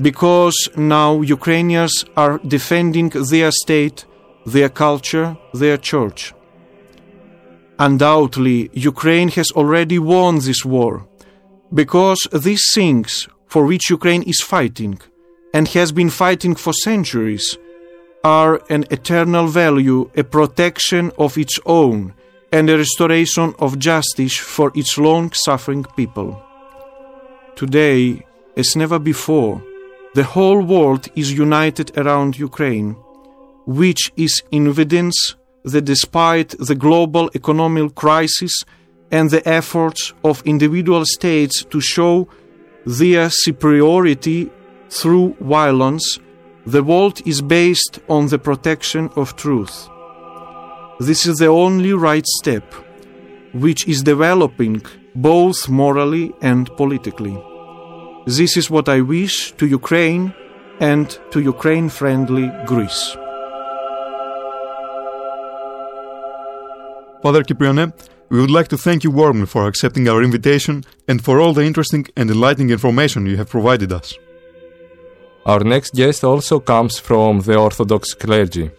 because 0.00 0.56
now 0.76 1.22
Ukrainians 1.22 2.04
are 2.16 2.38
defending 2.56 3.08
their 3.32 3.50
state, 3.50 3.98
their 4.46 4.68
culture, 4.68 5.36
their 5.54 5.76
church. 5.76 6.34
Undoubtedly, 7.80 8.70
Ukraine 8.92 9.30
has 9.38 9.50
already 9.60 9.98
won 9.98 10.38
this 10.38 10.64
war 10.64 10.92
because 11.74 12.20
these 12.46 12.66
things 12.76 13.26
for 13.48 13.62
which 13.66 13.90
Ukraine 13.90 14.22
is 14.22 14.40
fighting 14.54 15.00
and 15.52 15.66
has 15.76 15.90
been 15.90 16.10
fighting 16.10 16.54
for 16.54 16.72
centuries 16.72 17.58
are 18.22 18.54
an 18.70 18.84
eternal 18.96 19.48
value, 19.48 20.00
a 20.14 20.22
protection 20.22 21.10
of 21.18 21.36
its 21.36 21.58
own, 21.66 22.14
and 22.52 22.68
a 22.68 22.76
restoration 22.76 23.54
of 23.58 23.78
justice 23.78 24.36
for 24.36 24.70
its 24.74 24.98
long 24.98 25.32
suffering 25.32 25.84
people. 25.96 26.40
Today, 27.56 28.24
as 28.56 28.76
never 28.76 28.98
before, 28.98 29.62
the 30.14 30.24
whole 30.24 30.60
world 30.60 31.08
is 31.16 31.32
united 31.32 31.96
around 31.96 32.38
Ukraine, 32.38 32.92
which 33.66 34.12
is 34.16 34.42
in 34.50 34.68
evidence 34.68 35.36
that 35.64 35.86
despite 35.86 36.50
the 36.58 36.74
global 36.74 37.30
economic 37.34 37.94
crisis 37.94 38.64
and 39.10 39.30
the 39.30 39.46
efforts 39.48 40.12
of 40.22 40.42
individual 40.44 41.04
states 41.06 41.64
to 41.64 41.80
show 41.80 42.28
their 42.84 43.30
superiority 43.30 44.50
through 44.90 45.36
violence, 45.40 46.18
the 46.66 46.82
world 46.82 47.26
is 47.26 47.40
based 47.40 48.00
on 48.08 48.26
the 48.26 48.38
protection 48.38 49.08
of 49.16 49.36
truth. 49.36 49.88
This 51.08 51.26
is 51.26 51.38
the 51.38 51.48
only 51.48 51.92
right 51.92 52.24
step, 52.38 52.62
which 53.52 53.88
is 53.88 54.04
developing 54.04 54.82
both 55.16 55.68
morally 55.68 56.32
and 56.40 56.70
politically. 56.76 57.36
This 58.24 58.56
is 58.56 58.70
what 58.70 58.88
I 58.88 59.00
wish 59.00 59.50
to 59.58 59.66
Ukraine 59.66 60.32
and 60.78 61.06
to 61.32 61.40
Ukraine 61.40 61.88
friendly 61.88 62.46
Greece. 62.66 63.16
Father 67.20 67.42
Kypriané, 67.42 67.92
we 68.28 68.40
would 68.40 68.54
like 68.58 68.68
to 68.68 68.78
thank 68.78 69.02
you 69.02 69.10
warmly 69.10 69.46
for 69.46 69.66
accepting 69.66 70.08
our 70.08 70.22
invitation 70.22 70.84
and 71.08 71.18
for 71.24 71.40
all 71.40 71.52
the 71.52 71.64
interesting 71.64 72.06
and 72.16 72.30
enlightening 72.30 72.70
information 72.70 73.26
you 73.26 73.38
have 73.38 73.50
provided 73.50 73.92
us. 73.92 74.14
Our 75.46 75.64
next 75.64 75.94
guest 75.94 76.22
also 76.22 76.60
comes 76.60 77.00
from 77.00 77.40
the 77.40 77.56
Orthodox 77.56 78.14
clergy. 78.14 78.70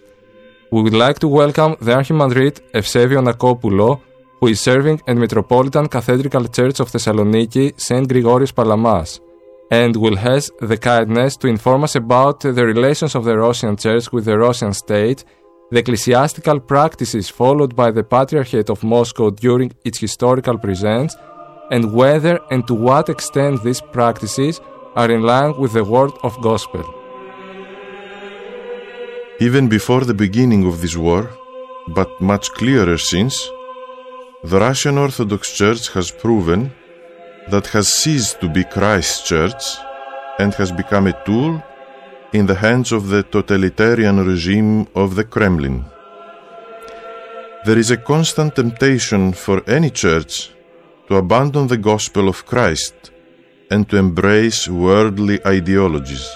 We 0.74 0.82
would 0.82 0.96
like 0.96 1.20
to 1.20 1.28
welcome 1.28 1.76
the 1.80 1.92
Archimandrite 1.92 2.60
Eusebio 2.74 3.22
Nakopoulo, 3.22 4.02
who 4.40 4.48
is 4.48 4.60
serving 4.60 5.02
at 5.08 5.16
Metropolitan 5.16 5.88
Cathedral 5.88 6.48
Church 6.48 6.80
of 6.80 6.90
Thessaloniki, 6.92 7.80
St. 7.80 8.08
Gregorios 8.08 8.52
Palamas 8.56 9.22
and 9.70 9.96
will 9.96 10.16
has 10.16 10.50
the 10.60 10.78
kindness 10.78 11.38
to 11.38 11.48
inform 11.48 11.84
us 11.84 11.96
about 11.96 12.40
the 12.40 12.66
relations 12.66 13.14
of 13.14 13.24
the 13.24 13.38
Russian 13.38 13.78
Church 13.78 14.12
with 14.12 14.26
the 14.26 14.38
Russian 14.38 14.74
state, 14.74 15.24
the 15.70 15.80
ecclesiastical 15.80 16.60
practices 16.60 17.30
followed 17.30 17.76
by 17.76 17.92
the 17.92 18.04
Patriarchate 18.04 18.72
of 18.72 18.84
Moscow 18.84 19.30
during 19.30 19.72
its 19.86 20.00
historical 20.00 20.58
presence, 20.58 21.16
and 21.70 21.94
whether 21.94 22.40
and 22.50 22.66
to 22.66 22.74
what 22.74 23.10
extent 23.10 23.64
these 23.64 23.82
practices 23.82 24.60
are 24.96 25.12
in 25.12 25.22
line 25.22 25.56
with 25.60 25.74
the 25.74 25.84
word 25.84 26.14
of 26.24 26.42
gospel. 26.42 27.03
Even 29.48 29.68
before 29.68 30.06
the 30.06 30.20
beginning 30.26 30.64
of 30.66 30.80
this 30.80 30.96
war, 30.96 31.24
but 31.98 32.22
much 32.22 32.46
clearer 32.60 32.98
since, 32.98 33.36
the 34.52 34.60
Russian 34.68 34.98
Orthodox 34.98 35.42
Church 35.52 35.90
has 35.96 36.12
proven 36.12 36.72
that 37.52 37.68
has 37.76 37.88
ceased 38.02 38.40
to 38.40 38.48
be 38.48 38.64
Christ's 38.64 39.28
church 39.28 39.64
and 40.40 40.54
has 40.54 40.72
become 40.72 41.08
a 41.08 41.20
tool 41.26 41.62
in 42.32 42.46
the 42.46 42.60
hands 42.66 42.94
of 42.94 43.10
the 43.10 43.24
totalitarian 43.24 44.18
regime 44.26 44.88
of 44.96 45.16
the 45.18 45.26
Kremlin. 45.26 45.84
There 47.66 47.80
is 47.84 47.92
a 47.92 48.04
constant 48.12 48.56
temptation 48.56 49.34
for 49.34 49.58
any 49.78 49.90
church 49.90 50.52
to 51.10 51.18
abandon 51.18 51.68
the 51.68 51.84
gospel 51.92 52.30
of 52.30 52.46
Christ 52.46 53.12
and 53.70 53.90
to 53.90 53.98
embrace 53.98 54.70
worldly 54.70 55.46
ideologies. 55.46 56.28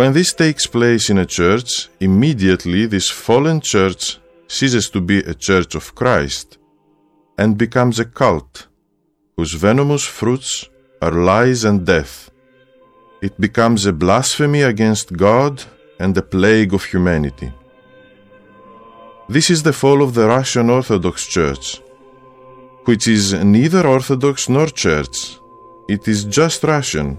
When 0.00 0.14
this 0.14 0.32
takes 0.32 0.66
place 0.66 1.10
in 1.10 1.18
a 1.18 1.26
church, 1.26 1.90
immediately 2.00 2.86
this 2.86 3.10
fallen 3.10 3.60
church 3.60 4.18
ceases 4.48 4.88
to 4.94 5.00
be 5.02 5.18
a 5.18 5.34
church 5.34 5.74
of 5.74 5.94
Christ 5.94 6.56
and 7.36 7.58
becomes 7.64 8.00
a 8.00 8.06
cult 8.06 8.66
whose 9.36 9.52
venomous 9.52 10.04
fruits 10.06 10.70
are 11.02 11.12
lies 11.12 11.64
and 11.64 11.84
death. 11.84 12.30
It 13.20 13.38
becomes 13.38 13.84
a 13.84 13.92
blasphemy 13.92 14.62
against 14.62 15.18
God 15.18 15.64
and 15.98 16.16
a 16.16 16.22
plague 16.22 16.72
of 16.72 16.82
humanity. 16.82 17.52
This 19.28 19.50
is 19.50 19.62
the 19.62 19.74
fall 19.74 20.00
of 20.02 20.14
the 20.14 20.26
Russian 20.28 20.70
Orthodox 20.70 21.26
Church, 21.26 21.82
which 22.86 23.06
is 23.06 23.34
neither 23.34 23.86
Orthodox 23.86 24.48
nor 24.48 24.68
Church. 24.68 25.38
It 25.90 26.08
is 26.08 26.24
just 26.24 26.64
Russian, 26.64 27.18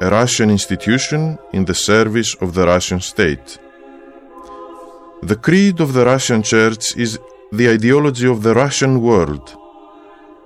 a 0.00 0.10
Russian 0.10 0.50
institution 0.50 1.38
in 1.52 1.64
the 1.64 1.74
service 1.74 2.34
of 2.40 2.54
the 2.54 2.66
Russian 2.66 3.00
state. 3.00 3.58
The 5.22 5.36
creed 5.36 5.80
of 5.80 5.92
the 5.92 6.04
Russian 6.06 6.42
Church 6.42 6.96
is 6.96 7.18
the 7.52 7.68
ideology 7.68 8.26
of 8.26 8.42
the 8.42 8.54
Russian 8.54 9.02
world 9.02 9.56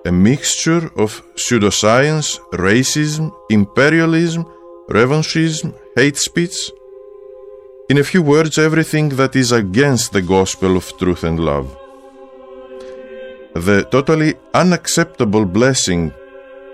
a 0.07 0.13
mixture 0.13 0.91
of 0.97 1.23
pseudoscience, 1.35 2.39
racism, 2.53 3.33
imperialism, 3.49 4.45
revanchism, 4.91 5.75
hate 5.97 6.19
speech. 6.19 6.71
In 7.89 7.97
a 7.97 8.05
few 8.05 8.23
words, 8.23 8.59
everything 8.59 9.09
that 9.21 9.35
is 9.35 9.51
against 9.51 10.13
the 10.13 10.21
gospel 10.21 10.77
of 10.77 10.97
truth 10.99 11.25
and 11.25 11.41
love. 11.41 11.75
The 13.55 13.89
totally 13.91 14.35
unacceptable 14.53 15.47
blessing 15.47 16.13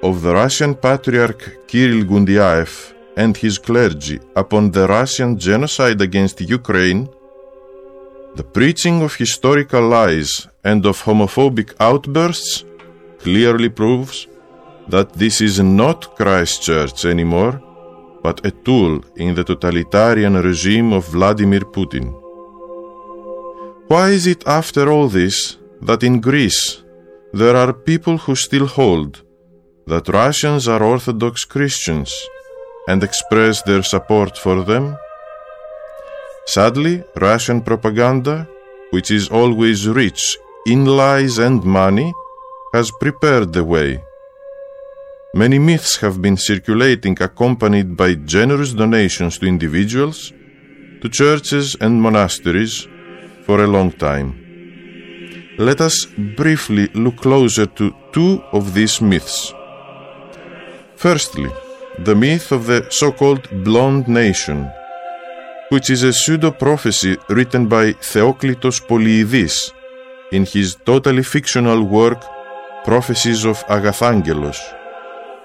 of 0.02 0.22
the 0.22 0.32
Russian 0.32 0.74
Patriarch 0.74 1.66
Kirill 1.66 2.04
Gundiaev 2.04 2.94
and 3.16 3.36
his 3.36 3.58
clergy 3.58 4.18
upon 4.34 4.70
the 4.70 4.86
Russian 4.86 5.38
genocide 5.38 6.00
against 6.00 6.40
Ukraine, 6.40 7.08
the 8.34 8.44
preaching 8.44 9.02
of 9.02 9.14
historical 9.14 9.86
lies 9.88 10.48
and 10.64 10.86
of 10.86 11.02
homophobic 11.02 11.74
outbursts 11.80 12.64
clearly 13.18 13.68
proves 13.68 14.26
that 14.88 15.12
this 15.12 15.40
is 15.40 15.60
not 15.60 16.16
Christ's 16.16 16.64
church 16.64 17.04
anymore, 17.04 17.60
but 18.22 18.44
a 18.46 18.50
tool 18.50 19.00
in 19.16 19.34
the 19.34 19.44
totalitarian 19.44 20.34
regime 20.42 20.92
of 20.92 21.08
Vladimir 21.08 21.60
Putin. 21.60 22.06
Why 23.88 24.10
is 24.10 24.26
it, 24.26 24.46
after 24.46 24.90
all 24.90 25.08
this, 25.08 25.56
that 25.82 26.02
in 26.02 26.20
Greece 26.20 26.82
there 27.32 27.56
are 27.56 27.72
people 27.72 28.16
who 28.18 28.34
still 28.34 28.66
hold 28.66 29.22
that 29.86 30.08
Russians 30.08 30.68
are 30.68 30.82
Orthodox 30.82 31.44
Christians 31.44 32.12
and 32.88 33.02
express 33.02 33.62
their 33.62 33.82
support 33.82 34.36
for 34.38 34.64
them? 34.64 34.96
Sadly, 36.46 37.04
Russian 37.16 37.60
propaganda, 37.62 38.48
which 38.90 39.10
is 39.10 39.28
always 39.28 39.86
rich 39.86 40.36
in 40.66 40.84
lies 40.84 41.38
and 41.38 41.64
money, 41.64 42.12
has 42.72 42.90
prepared 43.00 43.52
the 43.52 43.64
way. 43.64 44.02
Many 45.34 45.58
myths 45.58 45.96
have 45.98 46.20
been 46.20 46.36
circulating 46.36 47.16
accompanied 47.20 47.96
by 47.96 48.14
generous 48.14 48.72
donations 48.72 49.38
to 49.38 49.46
individuals, 49.46 50.32
to 51.02 51.08
churches 51.08 51.76
and 51.80 52.02
monasteries 52.02 52.88
for 53.46 53.62
a 53.62 53.66
long 53.66 53.92
time. 53.92 54.28
Let 55.58 55.80
us 55.80 56.06
briefly 56.36 56.88
look 56.94 57.18
closer 57.18 57.66
to 57.66 57.94
two 58.12 58.42
of 58.52 58.74
these 58.74 59.00
myths. 59.00 59.54
Firstly, 61.00 61.50
the 62.04 62.14
myth 62.14 62.52
of 62.52 62.66
the 62.66 62.86
so 62.90 63.10
called 63.10 63.48
Blonde 63.64 64.06
Nation, 64.06 64.70
which 65.70 65.88
is 65.88 66.02
a 66.02 66.12
pseudo 66.12 66.50
prophecy 66.50 67.16
written 67.30 67.68
by 67.68 67.94
Theoklitos 67.94 68.82
Polyidis 68.86 69.72
in 70.30 70.44
his 70.44 70.76
totally 70.84 71.22
fictional 71.22 71.82
work 71.84 72.22
Prophecies 72.84 73.46
of 73.46 73.64
Agathangelos, 73.68 74.60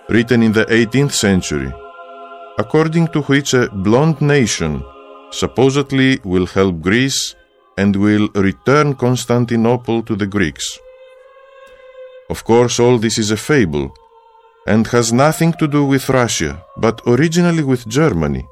written 0.09 0.43
in 0.43 0.51
the 0.51 0.65
18th 0.65 1.13
century, 1.13 1.71
according 2.59 3.07
to 3.13 3.21
which 3.21 3.53
a 3.53 3.69
blonde 3.69 4.19
nation 4.19 4.83
supposedly 5.31 6.19
will 6.25 6.47
help 6.47 6.81
Greece 6.81 7.33
and 7.77 7.95
will 7.95 8.27
return 8.35 8.93
Constantinople 8.93 10.03
to 10.03 10.17
the 10.17 10.27
Greeks. 10.27 10.77
Of 12.29 12.43
course, 12.43 12.77
all 12.77 12.97
this 12.97 13.17
is 13.17 13.31
a 13.31 13.37
fable, 13.37 13.95
and 14.65 14.87
has 14.87 15.13
nothing 15.13 15.53
to 15.53 15.67
do 15.67 15.83
with 15.85 16.09
Russia, 16.09 16.63
but 16.77 17.01
originally 17.05 17.63
with 17.63 17.87
Germany. 17.87 18.45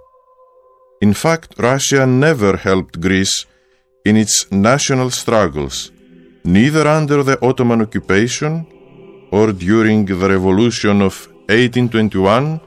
In 1.01 1.13
fact, 1.13 1.55
Russia 1.57 2.05
never 2.05 2.55
helped 2.57 3.01
Greece 3.01 3.45
in 4.05 4.15
its 4.15 4.35
national 4.51 5.09
struggles, 5.09 5.91
neither 6.43 6.87
under 6.87 7.23
the 7.23 7.37
Ottoman 7.41 7.81
occupation 7.81 8.67
or 9.31 9.51
during 9.51 10.05
the 10.05 10.15
revolution 10.35 11.01
of 11.01 11.27
1821 11.49 12.61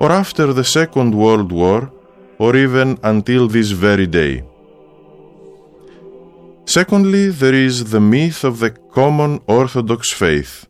or 0.00 0.12
after 0.12 0.52
the 0.52 0.64
Second 0.64 1.14
World 1.14 1.50
War 1.50 1.90
or 2.38 2.54
even 2.56 2.98
until 3.02 3.48
this 3.48 3.70
very 3.70 4.06
day. 4.06 4.44
Secondly, 6.66 7.28
there 7.30 7.54
is 7.54 7.90
the 7.92 8.00
myth 8.00 8.44
of 8.44 8.58
the 8.58 8.70
common 8.70 9.40
Orthodox 9.46 10.12
faith, 10.12 10.66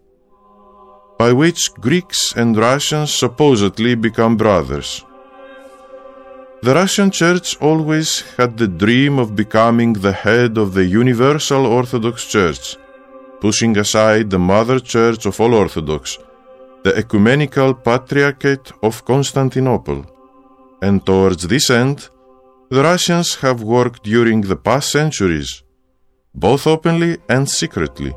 by 1.19 1.33
which 1.33 1.73
Greeks 1.81 2.35
and 2.37 2.57
Russians 2.57 3.15
supposedly 3.15 3.95
become 3.95 4.37
brothers. 4.37 5.05
The 6.63 6.75
Russian 6.75 7.11
Church 7.11 7.57
always 7.61 8.23
had 8.37 8.57
the 8.57 8.69
dream 8.69 9.19
of 9.19 9.37
becoming 9.37 9.93
the 9.93 10.13
head 10.13 10.59
of 10.59 10.75
the 10.75 10.85
Universal 10.85 11.67
Orthodox 11.67 12.27
Church, 12.27 12.77
pushing 13.41 13.77
aside 13.79 14.31
the 14.31 14.39
Mother 14.39 14.79
Church 14.81 15.27
of 15.27 15.41
all 15.41 15.55
Orthodox, 15.55 16.19
the 16.83 16.97
Ecumenical 16.97 17.75
Patriarchate 17.75 18.73
of 18.83 19.05
Constantinople. 19.05 20.05
And 20.83 21.05
towards 21.05 21.47
this 21.47 21.71
end, 21.71 22.09
the 22.71 22.83
Russians 22.83 23.37
have 23.37 23.63
worked 23.63 24.03
during 24.03 24.41
the 24.41 24.57
past 24.57 24.91
centuries 24.91 25.63
both 26.37 26.67
openly 26.67 27.17
and 27.29 27.49
secretly. 27.49 28.15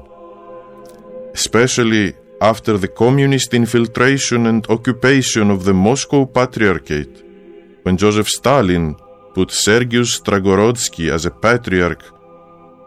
Especially 1.34 2.14
after 2.41 2.78
the 2.78 2.88
communist 2.88 3.54
infiltration 3.54 4.47
and 4.47 4.65
occupation 4.69 5.52
of 5.52 5.65
the 5.65 5.73
Moscow 5.73 6.25
Patriarchate, 6.25 7.23
when 7.84 7.97
Joseph 7.97 8.28
Stalin 8.28 8.95
put 9.34 9.52
Sergius 9.52 10.19
Stragorodsky 10.19 11.12
as 11.12 11.25
a 11.25 11.32
patriarch, 11.32 12.04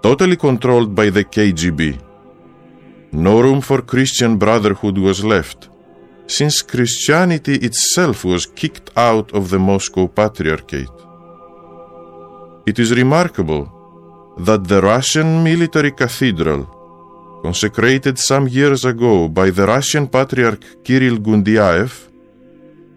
totally 0.03 0.37
controlled 0.37 0.95
by 0.95 1.11
the 1.11 1.25
KGB. 1.25 2.01
No 3.13 3.41
room 3.41 3.61
for 3.61 3.83
Christian 3.83 4.39
brotherhood 4.39 4.97
was 4.97 5.25
left, 5.25 5.69
since 6.27 6.63
Christianity 6.63 7.57
itself 7.57 8.25
was 8.25 8.47
kicked 8.47 8.91
out 8.97 9.33
of 9.33 9.51
the 9.51 9.59
Moscow 9.59 10.09
Patriarchate. 10.09 10.99
It 12.65 12.79
is 12.79 12.95
remarkable 12.95 13.65
that 14.39 14.65
the 14.65 14.81
Russian 14.81 15.45
military 15.45 15.93
cathedral, 15.93 16.63
consecrated 17.43 18.19
some 18.19 18.47
years 18.49 18.85
ago 18.85 19.29
by 19.29 19.51
the 19.51 19.67
Russian 19.67 20.07
Patriarch 20.07 20.85
Kirill 20.85 21.19
Gundiaev, 21.19 22.09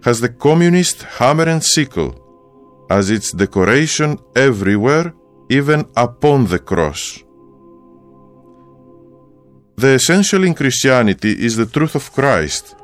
has 0.03 0.21
the 0.21 0.29
communist 0.29 1.01
hammer 1.17 1.49
and 1.49 1.63
sickle 1.63 2.11
as 2.89 3.09
its 3.09 3.31
decoration 3.31 4.19
everywhere, 4.35 5.13
even 5.49 5.85
upon 5.95 6.45
the 6.45 6.59
cross. 6.59 7.23
The 9.77 9.95
essential 9.95 10.43
in 10.43 10.53
Christianity 10.53 11.31
is 11.47 11.57
the 11.57 11.65
truth 11.65 11.95
of 11.95 12.11
Christ, 12.13 12.75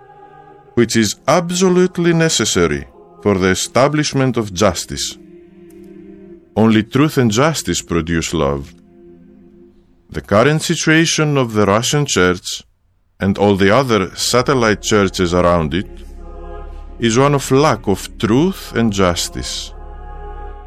which 0.74 0.96
is 0.96 1.16
absolutely 1.28 2.14
necessary 2.14 2.88
for 3.22 3.38
the 3.38 3.50
establishment 3.50 4.36
of 4.36 4.54
justice. 4.54 5.18
Only 6.56 6.84
truth 6.84 7.18
and 7.18 7.32
justice 7.32 7.82
produce 7.82 8.34
love. 8.34 8.74
The 10.14 10.22
current 10.22 10.62
situation 10.62 11.38
of 11.38 11.54
the 11.54 11.66
Russian 11.66 12.06
Church 12.06 12.64
and 13.22 13.38
all 13.38 13.56
the 13.56 13.74
other 13.74 14.14
satellite 14.14 14.82
churches 14.82 15.34
around 15.34 15.74
it 15.74 15.90
is 17.00 17.18
one 17.18 17.34
of 17.34 17.50
lack 17.50 17.88
of 17.88 18.18
truth 18.18 18.74
and 18.76 18.92
justice. 18.92 19.74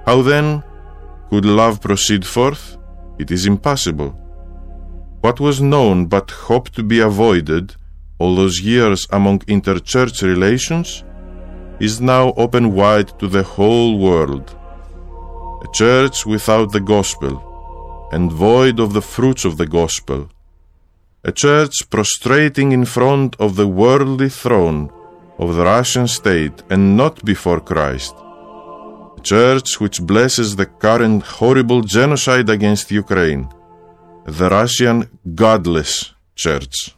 How 0.06 0.22
then 0.22 0.64
could 1.28 1.44
love 1.44 1.82
proceed 1.82 2.24
forth? 2.24 2.78
It 3.18 3.30
is 3.30 3.44
impossible. 3.44 4.12
What 5.20 5.40
was 5.40 5.60
known 5.60 6.06
but 6.06 6.30
hoped 6.30 6.74
to 6.76 6.82
be 6.82 7.00
avoided 7.00 7.76
all 8.18 8.34
those 8.36 8.62
years 8.62 9.06
among 9.12 9.40
interchurch 9.40 10.22
relations 10.22 11.04
is 11.80 12.00
now 12.00 12.32
open 12.38 12.72
wide 12.72 13.18
to 13.18 13.28
the 13.28 13.42
whole 13.42 13.98
world 13.98 14.56
a 15.62 15.68
church 15.72 16.24
without 16.24 16.72
the 16.72 16.80
gospel 16.80 17.53
and 18.12 18.32
void 18.32 18.78
of 18.80 18.92
the 18.92 19.02
fruits 19.02 19.44
of 19.44 19.56
the 19.56 19.66
gospel, 19.66 20.28
a 21.24 21.32
church 21.32 21.74
prostrating 21.90 22.72
in 22.72 22.84
front 22.84 23.34
of 23.40 23.56
the 23.56 23.66
worldly 23.66 24.28
throne 24.28 24.90
of 25.38 25.56
the 25.56 25.64
Russian 25.64 26.06
state 26.06 26.62
and 26.70 26.96
not 26.96 27.24
before 27.24 27.60
Christ, 27.60 28.14
a 29.18 29.20
church 29.22 29.80
which 29.80 30.02
blesses 30.02 30.56
the 30.56 30.66
current 30.66 31.22
horrible 31.22 31.80
genocide 31.80 32.48
against 32.50 32.90
Ukraine, 32.90 33.48
the 34.26 34.48
Russian 34.50 34.96
godless 35.34 36.12
church. 36.34 36.94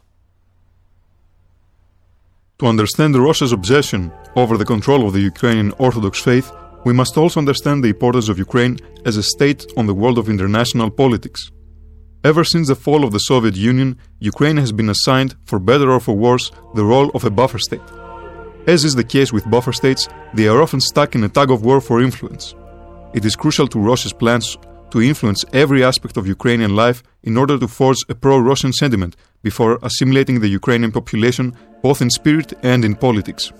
To 2.59 2.65
understand 2.65 3.15
Russia's 3.15 3.51
obsession 3.51 4.11
over 4.35 4.57
the 4.57 4.65
control 4.65 5.05
of 5.05 5.13
the 5.13 5.21
Ukrainian 5.21 5.71
Orthodox 5.77 6.19
faith, 6.19 6.51
we 6.85 6.93
must 6.93 7.17
also 7.17 7.39
understand 7.39 7.83
the 7.83 7.89
importance 7.89 8.29
of 8.29 8.37
Ukraine 8.37 8.77
as 9.05 9.17
a 9.17 9.23
state 9.23 9.65
on 9.77 9.87
the 9.87 9.93
world 9.93 10.17
of 10.17 10.29
international 10.29 10.89
politics. 10.89 11.51
Ever 12.23 12.43
since 12.43 12.67
the 12.67 12.75
fall 12.75 13.03
of 13.03 13.11
the 13.11 13.19
Soviet 13.19 13.55
Union, 13.55 13.97
Ukraine 14.19 14.57
has 14.57 14.71
been 14.71 14.89
assigned, 14.89 15.35
for 15.45 15.59
better 15.59 15.91
or 15.91 15.99
for 15.99 16.15
worse, 16.15 16.51
the 16.75 16.83
role 16.83 17.09
of 17.13 17.23
a 17.23 17.29
buffer 17.29 17.59
state. 17.59 17.87
As 18.67 18.83
is 18.83 18.95
the 18.95 19.03
case 19.03 19.31
with 19.31 19.49
buffer 19.49 19.71
states, 19.71 20.09
they 20.33 20.47
are 20.47 20.61
often 20.61 20.81
stuck 20.81 21.15
in 21.15 21.23
a 21.23 21.29
tug 21.29 21.51
of 21.51 21.63
war 21.63 21.79
for 21.79 22.01
influence. 22.01 22.53
It 23.13 23.23
is 23.23 23.35
crucial 23.35 23.67
to 23.69 23.79
Russia's 23.79 24.13
plans 24.13 24.57
to 24.91 25.01
influence 25.01 25.45
every 25.53 25.83
aspect 25.83 26.17
of 26.17 26.27
Ukrainian 26.27 26.75
life 26.75 27.03
in 27.23 27.37
order 27.37 27.57
to 27.59 27.67
forge 27.67 27.99
a 28.09 28.15
pro 28.15 28.37
Russian 28.39 28.73
sentiment 28.73 29.15
before 29.43 29.79
assimilating 29.83 30.39
the 30.39 30.47
Ukrainian 30.59 30.91
population 30.91 31.55
both 31.81 32.01
in 32.01 32.09
spirit 32.09 32.53
and 32.63 32.83
in 32.83 32.95
politics. 32.95 33.51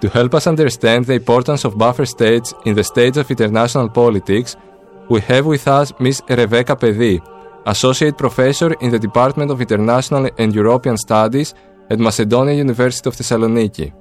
To 0.00 0.08
help 0.08 0.34
us 0.34 0.46
understand 0.46 1.06
the 1.06 1.14
importance 1.14 1.64
of 1.64 1.76
buffer 1.76 2.06
states 2.06 2.54
in 2.64 2.74
the 2.76 2.84
stage 2.84 3.16
of 3.16 3.28
international 3.30 3.88
politics, 3.88 4.56
we 5.08 5.20
have 5.22 5.44
with 5.46 5.66
us 5.66 5.92
Ms. 5.98 6.22
Rebecca 6.28 6.76
Pedi, 6.76 7.20
Associate 7.66 8.16
Professor 8.16 8.74
in 8.74 8.92
the 8.92 8.98
Department 8.98 9.50
of 9.50 9.60
International 9.60 10.30
and 10.38 10.54
European 10.54 10.96
Studies 10.96 11.52
at 11.90 11.98
Macedonia 11.98 12.54
University 12.54 13.08
of 13.08 13.16
Thessaloniki. 13.16 13.92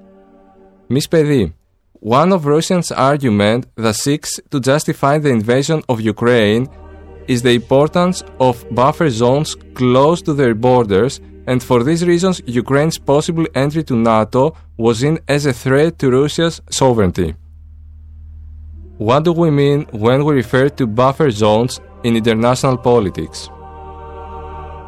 Ms. 0.89 1.07
Pedi, 1.07 1.51
one 1.93 2.31
of 2.31 2.45
Russia's 2.45 2.91
arguments 2.91 3.67
that 3.75 3.95
seeks 3.95 4.39
to 4.51 4.59
justify 4.59 5.17
the 5.17 5.29
invasion 5.29 5.81
of 5.89 5.99
Ukraine 5.99 6.67
is 7.27 7.41
the 7.41 7.53
importance 7.53 8.23
of 8.39 8.63
buffer 8.71 9.09
zones 9.09 9.55
close 9.73 10.21
to 10.21 10.33
their 10.33 10.53
borders 10.53 11.19
and 11.47 11.63
for 11.63 11.83
these 11.83 12.05
reasons, 12.05 12.41
Ukraine's 12.45 12.99
possible 12.99 13.47
entry 13.55 13.83
to 13.85 13.95
NATO 13.95 14.53
was 14.77 14.99
seen 14.99 15.17
as 15.27 15.45
a 15.45 15.53
threat 15.53 15.97
to 15.99 16.11
Russia's 16.11 16.61
sovereignty. 16.69 17.35
What 18.97 19.23
do 19.23 19.31
we 19.31 19.49
mean 19.49 19.85
when 19.91 20.25
we 20.25 20.33
refer 20.35 20.69
to 20.69 20.85
buffer 20.85 21.31
zones 21.31 21.79
in 22.03 22.17
international 22.17 22.77
politics? 22.77 23.49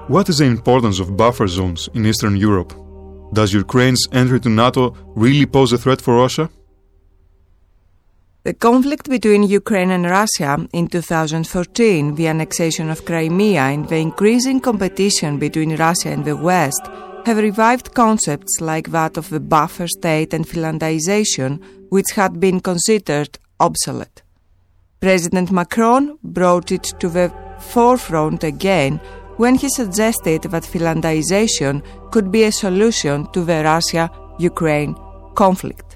What 0.07 0.27
is 0.27 0.39
the 0.39 0.45
importance 0.45 0.99
of 0.99 1.15
buffer 1.15 1.47
zones 1.47 1.87
in 1.93 2.05
Eastern 2.05 2.35
Europe? 2.35 2.73
Does 3.31 3.53
Ukraine's 3.53 4.07
entry 4.11 4.39
to 4.41 4.49
NATO 4.49 4.95
really 5.15 5.45
pose 5.45 5.71
a 5.71 5.77
threat 5.77 6.01
for 6.01 6.15
Russia? 6.15 6.49
The 8.43 8.53
conflict 8.53 9.09
between 9.09 9.43
Ukraine 9.43 9.91
and 9.91 10.05
Russia 10.05 10.65
in 10.71 10.87
2014, 10.87 12.15
the 12.15 12.27
annexation 12.27 12.89
of 12.89 13.03
Crimea, 13.03 13.63
and 13.63 13.89
the 13.89 13.97
increasing 13.97 14.61
competition 14.61 15.39
between 15.39 15.75
Russia 15.75 16.09
and 16.09 16.23
the 16.23 16.37
West 16.37 16.81
have 17.25 17.37
revived 17.37 17.93
concepts 17.93 18.61
like 18.61 18.91
that 18.91 19.17
of 19.17 19.29
the 19.29 19.41
buffer 19.41 19.87
state 19.89 20.33
and 20.33 20.47
Finlandization, 20.47 21.61
which 21.89 22.11
had 22.15 22.39
been 22.39 22.61
considered 22.61 23.37
obsolete. 23.59 24.21
President 25.01 25.51
Macron 25.51 26.17
brought 26.23 26.71
it 26.71 26.93
to 27.01 27.09
the 27.09 27.33
forefront 27.59 28.45
again 28.45 29.01
when 29.35 29.55
he 29.55 29.67
suggested 29.67 30.43
that 30.43 30.63
Finlandization 30.63 31.83
could 32.11 32.31
be 32.31 32.43
a 32.43 32.53
solution 32.53 33.27
to 33.33 33.43
the 33.43 33.63
Russia 33.65 34.09
Ukraine 34.39 34.95
conflict. 35.35 35.88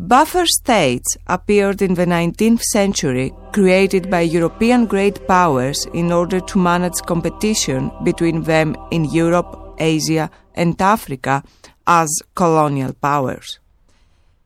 Buffer 0.00 0.46
states 0.46 1.16
appeared 1.26 1.82
in 1.82 1.94
the 1.94 2.06
19th 2.06 2.62
century, 2.62 3.32
created 3.52 4.08
by 4.08 4.20
European 4.20 4.86
great 4.86 5.26
powers 5.26 5.86
in 5.92 6.12
order 6.12 6.38
to 6.38 6.56
manage 6.56 7.02
competition 7.04 7.90
between 8.04 8.42
them 8.42 8.76
in 8.92 9.06
Europe, 9.06 9.74
Asia, 9.78 10.30
and 10.54 10.80
Africa 10.80 11.42
as 11.88 12.08
colonial 12.36 12.92
powers. 12.92 13.58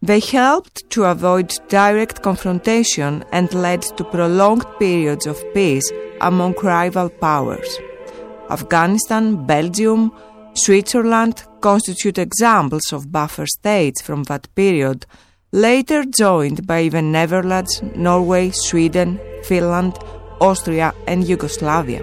They 0.00 0.20
helped 0.20 0.88
to 0.88 1.05
avoid 1.05 1.53
direct 1.68 2.22
confrontation 2.22 3.22
and 3.30 3.53
led 3.53 3.82
to 3.82 4.05
prolonged 4.05 4.64
periods 4.78 5.26
of 5.26 5.44
peace 5.53 5.92
among 6.22 6.55
rival 6.62 7.11
powers. 7.11 7.78
Afghanistan, 8.48 9.44
Belgium, 9.44 10.12
Switzerland 10.55 11.44
constitute 11.61 12.16
examples 12.16 12.90
of 12.90 13.12
buffer 13.12 13.46
states 13.46 14.00
from 14.00 14.22
that 14.24 14.48
period, 14.55 15.05
later 15.53 16.03
joined 16.05 16.66
by 16.66 16.88
the 16.88 17.03
Netherlands, 17.03 17.82
Norway, 17.94 18.50
Sweden, 18.50 19.20
Finland, 19.44 19.98
Austria, 20.40 20.94
and 21.07 21.28
Yugoslavia. 21.28 22.03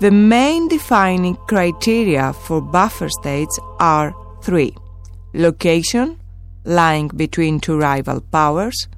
The 0.00 0.10
main 0.10 0.66
defining 0.66 1.36
criteria 1.46 2.32
for 2.32 2.60
buffer 2.60 3.08
states 3.08 3.58
are 3.78 4.14
three. 4.42 4.74
Location, 5.32 6.18
lying 6.64 7.08
between 7.08 7.60
two 7.60 7.78
rival 7.78 8.20
powers, 8.20 8.88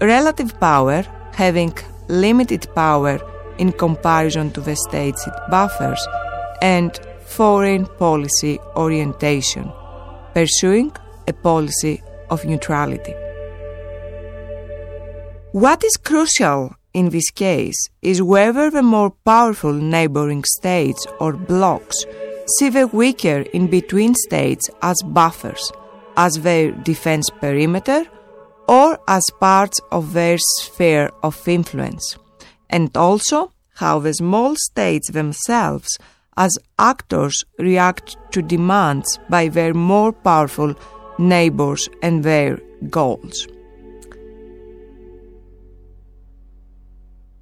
relative 0.00 0.58
power, 0.58 1.04
having 1.34 1.72
limited 2.08 2.66
power 2.74 3.20
in 3.58 3.70
comparison 3.72 4.50
to 4.50 4.60
the 4.60 4.74
states 4.74 5.24
it 5.26 5.34
buffers, 5.50 6.04
and 6.62 6.98
foreign 7.26 7.86
policy 7.86 8.58
orientation, 8.74 9.70
pursuing 10.34 10.90
a 11.28 11.32
policy 11.32 12.02
of 12.30 12.44
neutrality. 12.44 13.14
What 15.52 15.82
is 15.84 15.96
crucial 15.96 16.74
in 16.92 17.10
this 17.10 17.30
case 17.30 17.88
is 18.02 18.22
whether 18.22 18.70
the 18.70 18.82
more 18.82 19.10
powerful 19.24 19.72
neighboring 19.72 20.44
states 20.44 21.06
or 21.20 21.32
blocs 21.32 22.04
see 22.58 22.68
the 22.68 22.86
weaker 22.86 23.40
in 23.52 23.66
between 23.66 24.14
states 24.14 24.68
as 24.82 24.96
buffers, 25.04 25.72
as 26.16 26.40
their 26.40 26.72
defense 26.72 27.28
perimeter, 27.30 28.04
or 28.68 28.98
as 29.08 29.22
parts 29.40 29.78
of 29.92 30.12
their 30.12 30.38
sphere 30.38 31.10
of 31.22 31.48
influence, 31.48 32.16
and 32.70 32.96
also 32.96 33.52
how 33.74 33.98
the 33.98 34.14
small 34.14 34.54
states 34.56 35.10
themselves 35.10 35.98
as 36.36 36.58
actors 36.78 37.44
react 37.58 38.16
to 38.32 38.42
demands 38.42 39.18
by 39.28 39.48
their 39.48 39.74
more 39.74 40.12
powerful 40.12 40.74
neighbors 41.18 41.88
and 42.02 42.22
their 42.22 42.58
goals. 42.90 43.46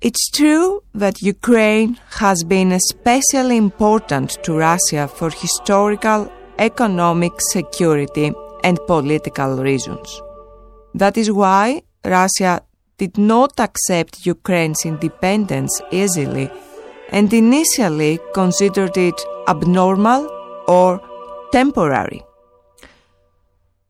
It's 0.01 0.31
true 0.31 0.83
that 0.93 1.23
Ukraine 1.23 1.99
has 2.21 2.45
been 2.45 2.73
especially 2.73 3.57
important 3.57 4.39
to 4.45 4.53
Russia 4.53 5.09
for 5.09 5.31
historical, 5.31 6.31
economic, 6.59 7.33
security, 7.41 8.33
and 8.63 8.79
political 8.87 9.57
reasons. 9.57 10.21
That 10.95 11.17
is 11.17 11.33
why 11.33 11.83
Russia 12.05 12.63
did 12.99 13.17
not 13.17 13.59
accept 13.59 14.27
Ukraine's 14.27 14.85
independence 14.85 15.81
easily 15.91 16.51
and 17.09 17.33
initially 17.33 18.19
considered 18.35 18.97
it 18.97 19.19
abnormal 19.49 20.29
or 20.69 21.01
temporary. 21.51 22.23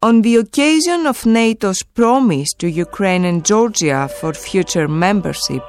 On 0.04 0.20
the 0.20 0.36
occasion 0.36 1.06
of 1.06 1.24
NATO's 1.24 1.82
promise 1.82 2.52
to 2.58 2.68
Ukraine 2.68 3.24
and 3.24 3.42
Georgia 3.42 4.06
for 4.06 4.34
future 4.34 4.86
membership, 4.86 5.62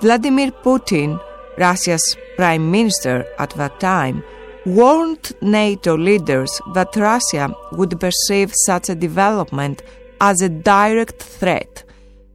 Vladimir 0.00 0.52
Putin, 0.52 1.20
Russia's 1.58 2.16
prime 2.36 2.70
minister 2.70 3.26
at 3.38 3.50
that 3.50 3.78
time, 3.80 4.24
warned 4.64 5.32
NATO 5.42 5.98
leaders 5.98 6.50
that 6.72 6.96
Russia 6.96 7.54
would 7.72 8.00
perceive 8.00 8.54
such 8.54 8.88
a 8.88 8.94
development 8.94 9.82
as 10.18 10.40
a 10.40 10.48
direct 10.48 11.22
threat 11.22 11.84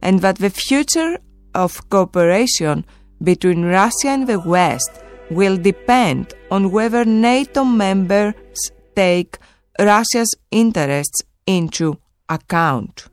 and 0.02 0.20
that 0.20 0.38
the 0.38 0.50
future 0.50 1.18
of 1.56 1.90
cooperation 1.90 2.84
between 3.24 3.64
Russia 3.64 4.10
and 4.10 4.28
the 4.28 4.38
West 4.38 4.92
will 5.32 5.56
depend 5.56 6.32
on 6.52 6.70
whether 6.70 7.04
NATO 7.04 7.64
members 7.64 8.34
take 8.94 9.36
Russia's 9.80 10.32
interests 10.52 11.22
into 11.58 11.98
account. 12.28 13.06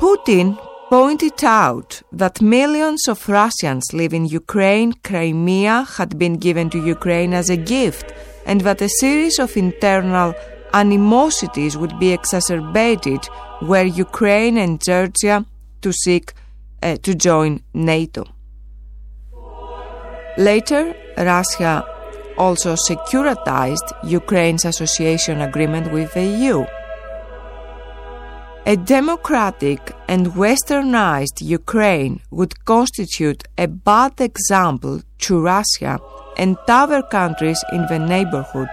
Putin 0.00 0.58
pointed 0.90 1.42
out 1.42 2.02
that 2.12 2.42
millions 2.42 3.08
of 3.08 3.28
Russians 3.28 3.84
living 3.92 4.26
in 4.26 4.30
Ukraine, 4.42 4.92
Crimea 4.92 5.86
had 5.96 6.18
been 6.18 6.36
given 6.46 6.70
to 6.70 6.78
Ukraine 6.78 7.32
as 7.32 7.48
a 7.50 7.56
gift, 7.56 8.12
and 8.44 8.60
that 8.60 8.82
a 8.82 8.88
series 9.00 9.38
of 9.38 9.56
internal 9.56 10.34
animosities 10.72 11.76
would 11.76 11.98
be 11.98 12.12
exacerbated 12.12 13.28
were 13.62 13.82
Ukraine 14.06 14.58
and 14.58 14.82
Georgia 14.82 15.44
to 15.80 15.92
seek 15.92 16.34
uh, 16.82 16.96
to 17.02 17.14
join 17.14 17.62
NATO. 17.72 18.24
Later, 20.36 20.94
Russia 21.16 21.95
also 22.38 22.74
securitized 22.74 23.92
Ukraine's 24.04 24.64
association 24.64 25.40
agreement 25.40 25.92
with 25.92 26.12
the 26.14 26.24
EU. 26.24 26.64
A 28.66 28.76
democratic 28.76 29.92
and 30.08 30.26
westernized 30.32 31.40
Ukraine 31.40 32.20
would 32.30 32.64
constitute 32.64 33.44
a 33.56 33.68
bad 33.68 34.20
example 34.20 35.00
to 35.18 35.40
Russia 35.40 36.00
and 36.36 36.56
other 36.68 37.02
countries 37.02 37.62
in 37.72 37.86
the 37.86 37.98
neighborhood, 37.98 38.68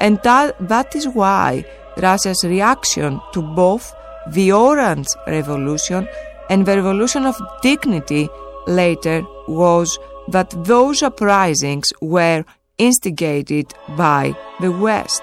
and 0.00 0.18
that, 0.22 0.56
that 0.68 0.96
is 0.96 1.06
why 1.08 1.64
Russia's 1.98 2.42
reaction 2.42 3.20
to 3.32 3.42
both 3.42 3.94
the 4.28 4.50
Orange 4.50 5.08
Revolution 5.26 6.08
and 6.48 6.64
the 6.64 6.76
revolution 6.76 7.26
of 7.26 7.36
dignity 7.62 8.28
later 8.66 9.22
was 9.46 9.98
that 10.28 10.50
those 10.64 11.02
uprisings 11.02 11.92
were 12.00 12.44
instigated 12.78 13.72
by 13.96 14.34
the 14.60 14.70
West. 14.70 15.22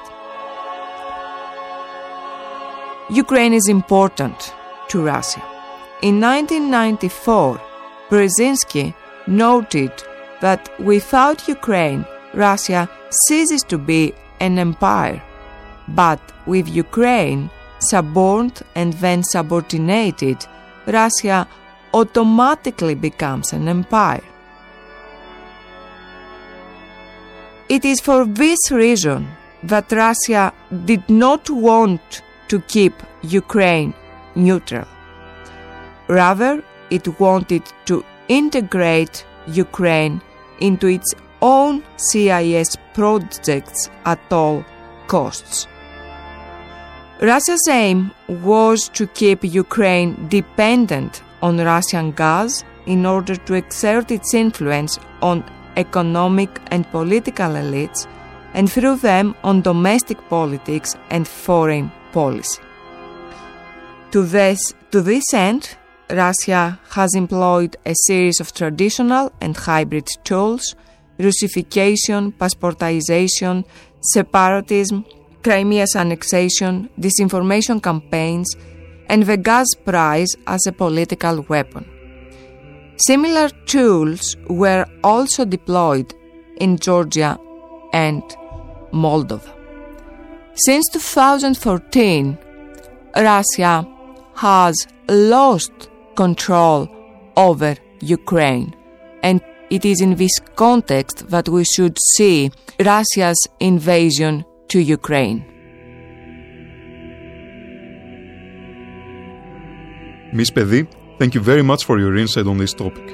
Ukraine 3.09 3.53
is 3.53 3.67
important 3.67 4.53
to 4.89 5.01
Russia. 5.01 5.41
In 6.01 6.19
1994, 6.19 7.61
Brzezinski 8.09 8.93
noted 9.27 9.91
that 10.39 10.69
without 10.79 11.47
Ukraine, 11.47 12.05
Russia 12.33 12.89
ceases 13.27 13.63
to 13.63 13.77
be 13.77 14.13
an 14.39 14.57
empire. 14.57 15.21
But 15.89 16.21
with 16.45 16.67
Ukraine, 16.69 17.49
suborned 17.79 18.61
and 18.75 18.93
then 18.93 19.23
subordinated, 19.23 20.45
Russia 20.87 21.47
automatically 21.93 22.95
becomes 22.95 23.53
an 23.53 23.67
empire. 23.67 24.23
It 27.72 27.86
is 27.86 28.01
for 28.01 28.26
this 28.26 28.69
reason 28.69 29.30
that 29.63 29.93
Russia 29.93 30.51
did 30.84 31.09
not 31.09 31.49
want 31.49 32.22
to 32.49 32.59
keep 32.74 32.93
Ukraine 33.22 33.93
neutral. 34.36 34.86
Rather, 36.09 36.61
it 36.89 37.07
wanted 37.17 37.63
to 37.86 38.03
integrate 38.28 39.26
Ukraine 39.47 40.22
into 40.59 40.88
its 40.88 41.15
own 41.41 41.82
CIS 41.95 42.76
projects 42.93 43.89
at 44.03 44.19
all 44.34 44.65
costs. 45.07 45.65
Russia's 47.22 47.65
aim 47.69 48.11
was 48.28 48.89
to 48.89 49.07
keep 49.07 49.45
Ukraine 49.45 50.28
dependent 50.28 51.24
on 51.41 51.57
Russian 51.57 52.11
gas 52.11 52.65
in 52.86 53.05
order 53.05 53.38
to 53.38 53.53
exert 53.53 54.11
its 54.11 54.34
influence 54.34 54.99
on 55.22 55.45
economic 55.78 56.49
and 56.67 56.89
political 56.91 57.51
elites 57.51 58.07
and 58.53 58.72
through 58.72 58.97
them 58.97 59.36
on 59.43 59.61
domestic 59.61 60.17
politics 60.30 60.95
and 61.09 61.28
foreign 61.28 61.91
policy. 62.11 62.61
To 64.11 64.24
this, 64.24 64.74
to 64.91 65.01
this 65.01 65.34
end, 65.34 65.78
Russia 66.09 66.80
has 66.89 67.15
employed 67.15 67.78
a 67.86 67.93
series 68.07 68.41
of 68.41 68.53
traditional 68.53 69.32
and 69.39 69.55
hybrid 69.55 70.07
tools 70.24 70.76
Russification, 71.22 72.32
passportization, 72.32 73.63
separatism, 74.01 75.05
Crimea's 75.43 75.95
annexation, 75.95 76.89
disinformation 76.99 77.82
campaigns, 77.82 78.55
and 79.07 79.24
the 79.24 79.38
gas 79.38 79.67
price 79.86 80.36
as 80.47 80.65
a 80.67 80.72
political 80.72 81.41
weapon. 81.47 81.86
Similar 83.07 83.49
tools 83.65 84.35
were 84.47 84.85
also 85.03 85.43
deployed 85.43 86.13
in 86.57 86.77
Georgia 86.77 87.39
and 87.93 88.21
Moldova. 88.93 89.51
Since 90.53 90.89
2014, 90.89 92.37
Russia 93.15 93.87
has 94.35 94.87
lost 95.09 95.89
control 96.15 96.87
over 97.35 97.75
Ukraine, 98.01 98.75
and 99.23 99.41
it 99.71 99.83
is 99.83 99.99
in 100.01 100.15
this 100.15 100.37
context 100.55 101.27
that 101.29 101.49
we 101.49 101.63
should 101.63 101.97
see 102.15 102.51
Russia's 102.79 103.39
invasion 103.59 104.45
to 104.67 104.79
Ukraine. 104.79 105.43
Ms. 110.33 110.51
Pedi, 110.51 110.87
thank 111.22 111.36
you 111.36 111.43
very 111.53 111.61
much 111.61 111.86
for 111.86 111.99
your 111.99 112.17
insight 112.17 112.47
on 112.47 112.57
this 112.57 112.74
topic. 112.74 113.07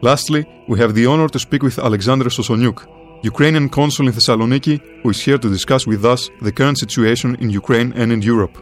Lastly, 0.00 0.42
we 0.66 0.78
have 0.82 0.94
the 0.94 1.04
honor 1.04 1.28
to 1.28 1.38
speak 1.46 1.62
with 1.62 1.78
Alexander 1.78 2.28
Sosonyuk, 2.36 2.78
Ukrainian 3.32 3.68
consul 3.68 4.06
in 4.08 4.14
Thessaloniki, 4.14 4.76
who 5.02 5.10
is 5.10 5.20
here 5.26 5.36
to 5.44 5.48
discuss 5.56 5.82
with 5.86 6.02
us 6.14 6.30
the 6.46 6.52
current 6.58 6.78
situation 6.84 7.30
in 7.42 7.48
Ukraine 7.62 7.90
and 8.00 8.08
in 8.16 8.20
Europe. 8.22 8.56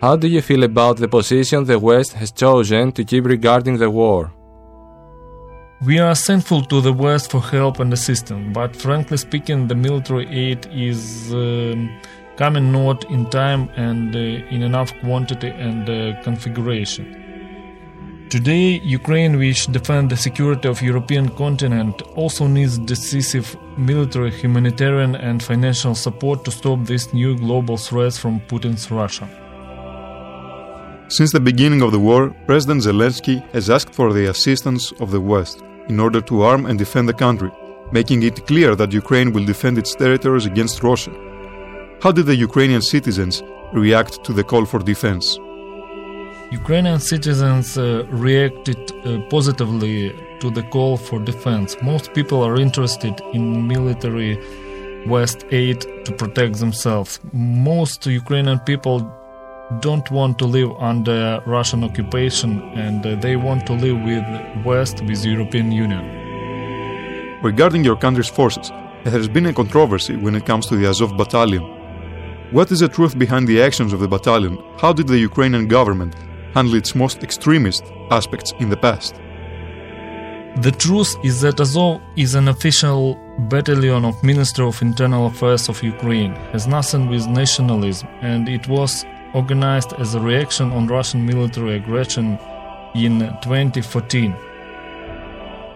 How 0.00 0.16
do 0.16 0.28
you 0.34 0.40
feel 0.40 0.62
about 0.72 0.96
the 0.96 1.08
position 1.18 1.58
the 1.64 1.78
West 1.78 2.12
has 2.20 2.30
chosen 2.32 2.84
to 2.96 3.04
keep 3.10 3.24
regarding 3.36 3.76
the 3.76 3.90
war? 4.00 4.32
We 5.88 5.98
are 5.98 6.14
thankful 6.14 6.62
to 6.72 6.80
the 6.80 6.94
West 7.04 7.26
for 7.32 7.42
help 7.56 7.74
and 7.82 7.92
assistance, 7.92 8.46
but 8.58 8.70
frankly 8.86 9.18
speaking, 9.18 9.68
the 9.68 9.78
military 9.86 10.26
aid 10.44 10.60
is 10.90 11.00
um, 11.34 11.90
coming 12.36 12.72
not 12.72 12.98
in 13.14 13.28
time 13.42 13.62
and 13.88 14.16
uh, 14.16 14.54
in 14.54 14.62
enough 14.70 14.90
quantity 15.02 15.50
and 15.68 15.82
uh, 15.90 16.22
configuration. 16.22 17.23
Today, 18.30 18.80
Ukraine, 18.82 19.38
which 19.38 19.66
defends 19.66 20.10
the 20.10 20.16
security 20.16 20.66
of 20.68 20.82
European 20.82 21.28
continent, 21.28 22.02
also 22.16 22.46
needs 22.46 22.78
decisive 22.78 23.56
military, 23.76 24.30
humanitarian, 24.30 25.14
and 25.14 25.42
financial 25.42 25.94
support 25.94 26.44
to 26.44 26.50
stop 26.50 26.84
these 26.84 27.12
new 27.12 27.36
global 27.36 27.76
threats 27.76 28.18
from 28.18 28.40
Putin's 28.40 28.90
Russia. 28.90 29.28
Since 31.08 31.32
the 31.32 31.40
beginning 31.40 31.82
of 31.82 31.92
the 31.92 32.00
war, 32.00 32.34
President 32.46 32.80
Zelensky 32.82 33.46
has 33.52 33.68
asked 33.68 33.94
for 33.94 34.12
the 34.12 34.30
assistance 34.30 34.90
of 35.00 35.10
the 35.10 35.20
West 35.20 35.62
in 35.88 36.00
order 36.00 36.20
to 36.22 36.42
arm 36.42 36.66
and 36.66 36.78
defend 36.78 37.08
the 37.08 37.12
country, 37.12 37.52
making 37.92 38.22
it 38.22 38.46
clear 38.46 38.74
that 38.74 38.92
Ukraine 38.92 39.32
will 39.32 39.44
defend 39.44 39.76
its 39.78 39.94
territories 39.94 40.46
against 40.46 40.82
Russia. 40.82 41.12
How 42.02 42.10
did 42.10 42.26
the 42.26 42.36
Ukrainian 42.36 42.82
citizens 42.82 43.42
react 43.72 44.24
to 44.24 44.32
the 44.32 44.44
call 44.44 44.64
for 44.64 44.80
defense? 44.80 45.38
Ukrainian 46.60 47.00
citizens 47.00 47.76
uh, 47.76 48.06
reacted 48.26 48.78
uh, 48.92 49.20
positively 49.28 49.96
to 50.40 50.50
the 50.50 50.62
call 50.74 50.96
for 50.96 51.18
defense. 51.18 51.76
Most 51.82 52.14
people 52.14 52.38
are 52.46 52.56
interested 52.66 53.14
in 53.32 53.66
military 53.74 54.32
West 55.14 55.38
aid 55.50 55.80
to 56.06 56.10
protect 56.22 56.54
themselves. 56.64 57.10
Most 57.32 58.06
Ukrainian 58.06 58.60
people 58.70 58.96
don't 59.86 60.08
want 60.18 60.38
to 60.40 60.46
live 60.56 60.70
under 60.90 61.42
Russian 61.56 61.80
occupation 61.88 62.50
and 62.86 63.00
uh, 63.04 63.16
they 63.24 63.36
want 63.36 63.66
to 63.70 63.74
live 63.84 63.98
with 64.10 64.24
West, 64.64 64.96
with 65.08 65.20
European 65.24 65.68
Union. 65.84 66.04
Regarding 67.42 67.82
your 67.88 67.98
country's 68.04 68.32
forces, 68.38 68.66
there 69.02 69.14
has 69.18 69.28
been 69.36 69.46
a 69.46 69.52
controversy 69.62 70.14
when 70.24 70.34
it 70.38 70.44
comes 70.50 70.64
to 70.68 70.76
the 70.76 70.86
Azov 70.90 71.16
battalion. 71.16 71.64
What 72.56 72.70
is 72.74 72.80
the 72.80 72.88
truth 72.96 73.14
behind 73.24 73.44
the 73.48 73.60
actions 73.68 73.92
of 73.92 74.00
the 74.04 74.10
battalion? 74.16 74.54
How 74.82 74.92
did 74.98 75.08
the 75.08 75.18
Ukrainian 75.30 75.66
government 75.78 76.14
handle 76.54 76.76
its 76.76 76.94
most 76.94 77.22
extremist 77.22 77.84
aspects 78.10 78.52
in 78.60 78.70
the 78.70 78.76
past? 78.76 79.14
The 80.56 80.70
truth 80.70 81.16
is 81.24 81.40
that 81.40 81.58
Azov 81.58 82.00
is 82.16 82.36
an 82.36 82.46
official 82.46 83.18
battalion 83.48 84.04
of 84.04 84.22
Ministry 84.22 84.64
of 84.64 84.80
Internal 84.80 85.26
Affairs 85.26 85.68
of 85.68 85.82
Ukraine, 85.82 86.32
has 86.52 86.68
nothing 86.68 87.08
with 87.08 87.26
nationalism, 87.26 88.08
and 88.20 88.48
it 88.48 88.68
was 88.68 89.04
organized 89.34 89.94
as 89.94 90.14
a 90.14 90.20
reaction 90.20 90.70
on 90.70 90.86
Russian 90.86 91.26
military 91.26 91.74
aggression 91.76 92.38
in 92.94 93.18
2014. 93.42 94.32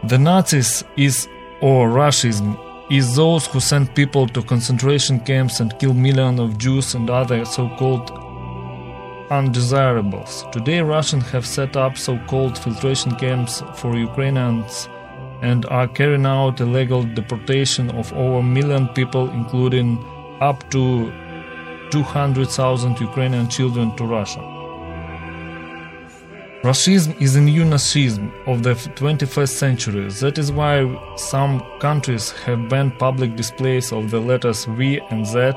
The 0.04 0.16
Nazis 0.16 0.84
is 0.96 1.28
or 1.60 1.88
Russism 1.88 2.56
is 2.88 3.16
those 3.16 3.46
who 3.46 3.58
send 3.58 3.92
people 3.96 4.28
to 4.28 4.42
concentration 4.42 5.18
camps 5.20 5.58
and 5.58 5.76
kill 5.80 5.92
millions 5.92 6.38
of 6.38 6.56
Jews 6.56 6.94
and 6.94 7.10
other 7.10 7.44
so-called 7.44 8.12
undesirables. 9.30 10.44
Today 10.52 10.80
Russians 10.80 11.28
have 11.30 11.46
set 11.46 11.76
up 11.76 11.96
so-called 11.96 12.58
filtration 12.58 13.14
camps 13.16 13.62
for 13.76 13.96
Ukrainians 13.96 14.88
and 15.42 15.66
are 15.66 15.88
carrying 15.88 16.26
out 16.26 16.60
illegal 16.60 17.02
deportation 17.04 17.90
of 17.90 18.12
over 18.12 18.38
a 18.38 18.42
million 18.42 18.88
people 18.88 19.30
including 19.30 19.98
up 20.40 20.68
to 20.70 21.12
200,000 21.90 23.00
Ukrainian 23.00 23.48
children 23.48 23.94
to 23.96 24.04
Russia. 24.04 24.40
Russism 26.64 27.14
is 27.22 27.36
a 27.36 27.40
new 27.40 27.62
Nazism 27.62 28.32
of 28.48 28.64
the 28.64 28.74
21st 28.74 29.48
century. 29.48 30.08
That 30.20 30.38
is 30.38 30.50
why 30.50 30.74
some 31.16 31.62
countries 31.78 32.32
have 32.44 32.68
banned 32.68 32.98
public 32.98 33.36
displays 33.36 33.92
of 33.92 34.10
the 34.10 34.18
letters 34.18 34.64
V 34.64 35.00
and 35.10 35.24
Z, 35.24 35.52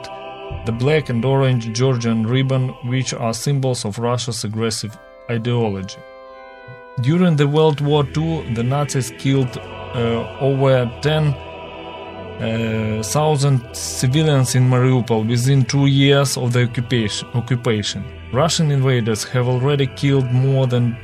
the 0.66 0.72
black 0.72 1.10
and 1.10 1.24
orange 1.26 1.72
Georgian 1.74 2.26
ribbon, 2.26 2.70
which 2.86 3.14
are 3.14 3.34
symbols 3.34 3.86
of 3.86 3.98
Russia's 4.00 4.44
aggressive 4.44 4.98
ideology. 5.30 5.98
During 7.02 7.36
the 7.38 7.48
World 7.48 7.82
War 7.82 8.06
II, 8.06 8.54
the 8.54 8.64
Nazis 8.64 9.12
killed 9.18 9.58
uh, 9.58 10.38
over 10.40 10.92
10 11.02 11.34
uh, 12.42 13.04
civilians 13.74 14.56
in 14.56 14.70
Mariupol 14.70 15.28
within 15.28 15.64
two 15.64 15.86
years 15.86 16.38
of 16.38 16.54
the 16.54 16.64
occupation. 16.64 17.28
occupation. 17.34 18.04
Russian 18.34 18.72
invaders 18.72 19.24
have 19.26 19.48
already 19.48 19.88
killed 19.88 20.32
more 20.32 20.68
than 20.68 20.98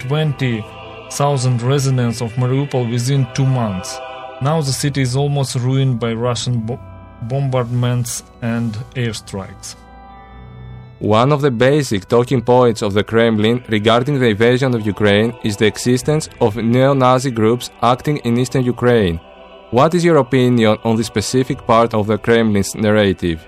20,000 0.00 1.62
residents 1.62 2.20
of 2.20 2.32
Mariupol 2.34 2.90
within 2.90 3.26
two 3.34 3.46
months. 3.46 3.98
Now 4.40 4.60
the 4.60 4.72
city 4.72 5.02
is 5.02 5.14
almost 5.16 5.54
ruined 5.54 6.00
by 6.00 6.12
Russian 6.14 6.60
bo- 6.66 6.80
bombardments 7.28 8.22
and 8.42 8.72
airstrikes. 8.94 9.76
One 10.98 11.32
of 11.32 11.40
the 11.40 11.50
basic 11.50 12.08
talking 12.08 12.42
points 12.42 12.80
of 12.82 12.94
the 12.94 13.02
Kremlin 13.02 13.64
regarding 13.68 14.20
the 14.20 14.28
invasion 14.28 14.74
of 14.74 14.86
Ukraine 14.86 15.34
is 15.42 15.56
the 15.56 15.66
existence 15.66 16.28
of 16.40 16.56
neo 16.56 16.94
Nazi 16.94 17.30
groups 17.30 17.70
acting 17.82 18.18
in 18.18 18.38
eastern 18.38 18.64
Ukraine 18.64 19.18
what 19.72 19.94
is 19.94 20.04
your 20.04 20.18
opinion 20.18 20.76
on 20.84 20.96
this 20.96 21.06
specific 21.06 21.66
part 21.66 21.94
of 21.94 22.06
the 22.06 22.18
Kremlin's 22.18 22.74
narrative? 22.74 23.42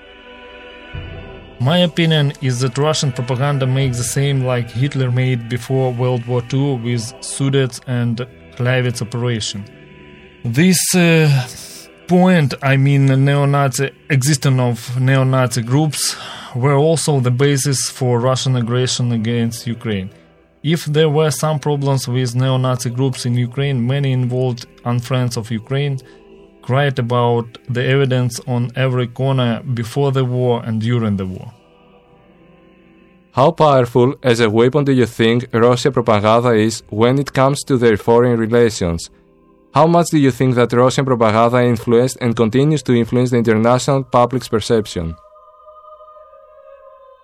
My 1.60 1.78
opinion 1.78 2.32
is 2.40 2.60
that 2.60 2.78
Russian 2.78 3.12
propaganda 3.12 3.66
makes 3.66 3.98
the 3.98 4.04
same 4.04 4.42
like 4.42 4.70
Hitler 4.70 5.10
made 5.10 5.50
before 5.50 5.92
World 5.92 6.24
War 6.26 6.42
II 6.50 6.76
with 6.76 7.02
Sudets 7.20 7.78
and 7.86 8.26
Gleiwitz 8.56 9.02
operation. 9.02 9.66
This 10.46 10.78
uh, 10.94 11.46
point, 12.08 12.54
I 12.62 12.76
mean, 12.76 13.06
neo-Nazi 13.06 13.90
existence 14.10 14.60
of 14.60 15.00
neo-Nazi 15.00 15.62
groups 15.62 16.16
were 16.54 16.76
also 16.76 17.20
the 17.20 17.30
basis 17.30 17.88
for 17.88 18.20
Russian 18.20 18.56
aggression 18.56 19.12
against 19.12 19.66
Ukraine. 19.66 20.10
If 20.62 20.86
there 20.86 21.10
were 21.10 21.30
some 21.30 21.58
problems 21.58 22.08
with 22.08 22.34
neo 22.34 22.56
Nazi 22.56 22.88
groups 22.88 23.26
in 23.26 23.34
Ukraine, 23.34 23.86
many 23.86 24.12
involved 24.12 24.66
unfriends 24.84 25.36
of 25.36 25.50
Ukraine 25.50 25.98
cried 26.62 26.98
about 26.98 27.46
the 27.68 27.84
evidence 27.84 28.40
on 28.46 28.70
every 28.74 29.06
corner 29.06 29.62
before 29.74 30.10
the 30.10 30.24
war 30.24 30.62
and 30.64 30.80
during 30.80 31.16
the 31.16 31.26
war. 31.26 31.52
How 33.32 33.50
powerful 33.50 34.14
as 34.22 34.40
a 34.40 34.48
weapon 34.48 34.84
do 34.84 34.92
you 34.92 35.06
think 35.06 35.48
Russia 35.52 35.90
propaganda 35.90 36.52
is 36.52 36.82
when 36.88 37.18
it 37.18 37.32
comes 37.32 37.62
to 37.64 37.76
their 37.76 37.98
foreign 37.98 38.38
relations? 38.38 39.10
How 39.74 39.88
much 39.88 40.10
do 40.10 40.18
you 40.18 40.30
think 40.30 40.54
that 40.54 40.72
Russian 40.72 41.04
propaganda 41.04 41.60
influenced 41.64 42.18
and 42.20 42.36
continues 42.36 42.80
to 42.84 42.94
influence 42.94 43.32
the 43.32 43.38
international 43.38 44.04
public's 44.04 44.46
perception? 44.46 45.16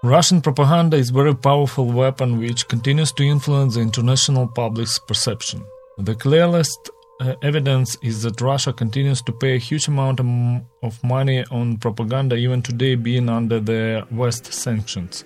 Russian 0.03 0.41
propaganda 0.41 0.97
is 0.97 1.11
a 1.11 1.13
very 1.13 1.33
powerful 1.33 1.85
weapon 1.85 2.41
which 2.41 2.67
continues 2.67 3.13
to 3.13 3.23
influence 3.23 3.77
the 3.77 3.83
international 3.83 4.49
public's 4.49 4.99
perception. 4.99 5.65
The 5.99 6.17
clearest 6.17 6.91
uh, 7.21 7.37
evidence 7.41 7.97
is 8.03 8.23
that 8.23 8.41
Russia 8.41 8.73
continues 8.73 9.23
to 9.23 9.33
pay 9.33 9.55
a 9.55 9.59
huge 9.59 9.87
amount 9.87 10.19
of 10.19 11.05
money 11.05 11.45
on 11.53 11.77
propaganda 11.77 12.35
even 12.35 12.63
today 12.63 12.97
being 12.97 13.29
under 13.29 13.61
the 13.61 14.05
West 14.11 14.53
sanctions. 14.53 15.25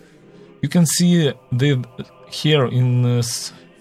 You 0.61 0.69
can 0.69 0.85
see 0.85 1.33
the 1.53 1.83
here 2.29 2.67
in 2.67 3.07
uh, 3.07 3.23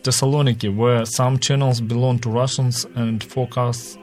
Thessaloniki 0.04 0.76
where 0.76 1.06
some 1.06 1.40
channels 1.40 1.82
belong 1.82 2.20
to 2.20 2.30
Russians 2.30 2.86
and 2.96 3.24
forecast 3.24 3.98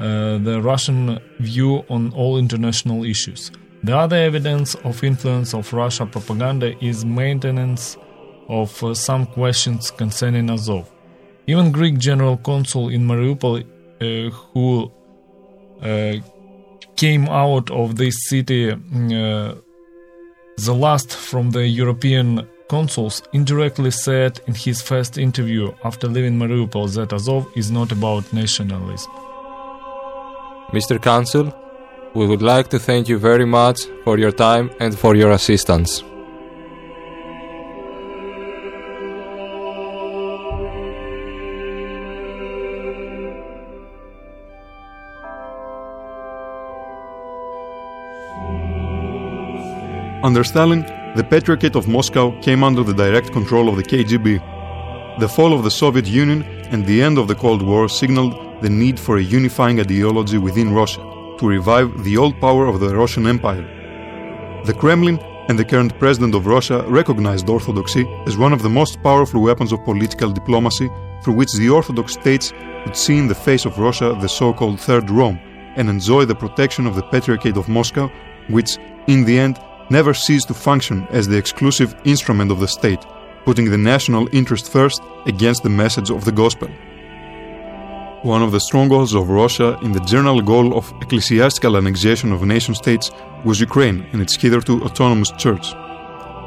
uh, 0.00 0.38
the 0.38 0.60
Russian 0.62 1.18
view 1.38 1.84
on 1.88 2.12
all 2.14 2.38
international 2.38 3.04
issues. 3.04 3.50
The 3.82 3.96
other 3.96 4.16
evidence 4.16 4.74
of 4.76 5.02
influence 5.04 5.54
of 5.54 5.72
Russia 5.72 6.06
propaganda 6.06 6.76
is 6.84 7.04
maintenance 7.04 7.96
of 8.48 8.82
uh, 8.82 8.94
some 8.94 9.26
questions 9.26 9.90
concerning 9.90 10.50
Azov. 10.50 10.90
Even 11.46 11.72
Greek 11.72 11.98
general 11.98 12.36
consul 12.36 12.88
in 12.88 13.06
Mariupol, 13.06 13.62
uh, 13.62 14.30
who 14.52 14.90
uh, 15.82 16.16
came 16.96 17.28
out 17.28 17.70
of 17.70 17.96
this 17.96 18.14
city, 18.28 18.70
uh, 18.70 18.76
the 20.66 20.74
last 20.74 21.14
from 21.14 21.50
the 21.50 21.66
European 21.66 22.46
consuls 22.70 23.20
indirectly 23.32 23.90
said 23.90 24.40
in 24.46 24.54
his 24.54 24.80
first 24.80 25.18
interview 25.18 25.72
after 25.84 26.06
leaving 26.06 26.38
Mariupol 26.38 26.86
that 26.94 27.12
Azov 27.12 27.44
is 27.56 27.68
not 27.68 27.90
about 27.90 28.32
nationalism. 28.32 29.10
Mr. 30.76 31.02
Consul, 31.02 31.52
we 32.14 32.28
would 32.28 32.42
like 32.42 32.68
to 32.68 32.78
thank 32.78 33.08
you 33.08 33.18
very 33.18 33.44
much 33.44 33.78
for 34.04 34.18
your 34.18 34.30
time 34.30 34.70
and 34.78 34.96
for 34.96 35.16
your 35.16 35.32
assistance. 35.32 36.04
Under 50.22 50.44
Stalin, 50.44 50.84
the 51.16 51.24
Patriarchate 51.24 51.74
of 51.74 51.88
Moscow 51.88 52.30
came 52.40 52.62
under 52.62 52.84
the 52.84 52.94
direct 52.94 53.32
control 53.32 53.68
of 53.68 53.76
the 53.76 53.82
KGB. 53.82 55.18
The 55.18 55.28
fall 55.28 55.52
of 55.52 55.64
the 55.64 55.70
Soviet 55.70 56.06
Union 56.06 56.42
and 56.70 56.86
the 56.86 57.02
end 57.02 57.18
of 57.18 57.26
the 57.26 57.34
Cold 57.34 57.62
War 57.62 57.88
signaled 57.88 58.62
the 58.62 58.70
need 58.70 58.98
for 58.98 59.18
a 59.18 59.22
unifying 59.22 59.80
ideology 59.80 60.38
within 60.38 60.72
Russia 60.72 61.00
to 61.38 61.48
revive 61.48 62.04
the 62.04 62.16
old 62.16 62.40
power 62.40 62.66
of 62.66 62.78
the 62.78 62.94
Russian 62.94 63.26
Empire. 63.26 63.66
The 64.66 64.72
Kremlin 64.74 65.18
and 65.48 65.58
the 65.58 65.64
current 65.64 65.98
president 65.98 66.36
of 66.36 66.46
Russia 66.46 66.84
recognized 66.86 67.48
orthodoxy 67.48 68.06
as 68.28 68.36
one 68.36 68.52
of 68.52 68.62
the 68.62 68.70
most 68.70 69.02
powerful 69.02 69.42
weapons 69.42 69.72
of 69.72 69.84
political 69.84 70.30
diplomacy 70.30 70.88
through 71.24 71.34
which 71.34 71.52
the 71.54 71.70
Orthodox 71.70 72.12
states 72.12 72.52
could 72.84 72.96
see 72.96 73.18
in 73.18 73.26
the 73.26 73.34
face 73.34 73.64
of 73.64 73.78
Russia 73.78 74.16
the 74.20 74.28
so 74.28 74.52
called 74.52 74.78
Third 74.78 75.10
Rome 75.10 75.40
and 75.74 75.88
enjoy 75.88 76.24
the 76.24 76.36
protection 76.36 76.86
of 76.86 76.94
the 76.94 77.02
Patriarchate 77.02 77.56
of 77.56 77.68
Moscow, 77.68 78.08
which, 78.48 78.78
in 79.08 79.24
the 79.24 79.38
end, 79.38 79.58
never 79.90 80.14
ceased 80.14 80.48
to 80.48 80.54
function 80.54 81.06
as 81.10 81.26
the 81.26 81.36
exclusive 81.36 81.94
instrument 82.04 82.50
of 82.50 82.60
the 82.60 82.68
state, 82.68 83.04
putting 83.44 83.70
the 83.70 83.78
national 83.78 84.28
interest 84.32 84.70
first 84.72 85.02
against 85.26 85.62
the 85.62 85.68
message 85.68 86.10
of 86.10 86.24
the 86.24 86.32
gospel. 86.32 86.68
One 88.22 88.42
of 88.42 88.52
the 88.52 88.60
strongholds 88.60 89.14
of 89.14 89.30
Russia 89.30 89.78
in 89.82 89.92
the 89.92 90.00
general 90.00 90.42
goal 90.42 90.76
of 90.76 90.92
ecclesiastical 91.00 91.76
annexation 91.76 92.32
of 92.32 92.44
nation 92.44 92.74
states 92.74 93.10
was 93.44 93.60
Ukraine 93.60 94.06
and 94.12 94.20
its 94.20 94.36
hitherto 94.36 94.82
autonomous 94.82 95.30
church. 95.32 95.74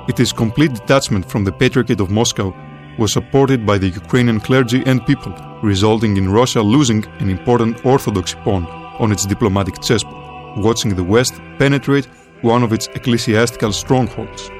Its 0.07 0.31
complete 0.31 0.73
detachment 0.73 1.29
from 1.29 1.43
the 1.43 1.51
Patriarchate 1.51 1.99
of 1.99 2.11
Moscow 2.11 2.53
was 2.99 3.11
supported 3.11 3.65
by 3.65 3.77
the 3.77 3.89
Ukrainian 3.89 4.39
clergy 4.39 4.83
and 4.85 5.05
people, 5.05 5.33
resulting 5.63 6.17
in 6.17 6.29
Russia 6.29 6.61
losing 6.61 7.03
an 7.19 7.29
important 7.29 7.83
Orthodox 7.85 8.35
pawn 8.43 8.65
on 8.99 9.11
its 9.11 9.25
diplomatic 9.25 9.81
chessboard, 9.81 10.23
watching 10.57 10.93
the 10.95 11.03
West 11.03 11.33
penetrate 11.57 12.07
one 12.43 12.61
of 12.63 12.71
its 12.71 12.87
ecclesiastical 12.93 13.71
strongholds. 13.71 14.51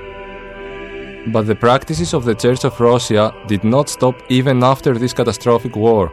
But 1.27 1.47
the 1.47 1.55
practices 1.55 2.13
of 2.13 2.25
the 2.25 2.35
Church 2.35 2.63
of 2.65 2.79
Russia 2.79 3.33
did 3.47 3.63
not 3.63 3.89
stop 3.89 4.15
even 4.29 4.63
after 4.63 4.93
this 4.97 5.13
catastrophic 5.13 5.75
war. 5.75 6.07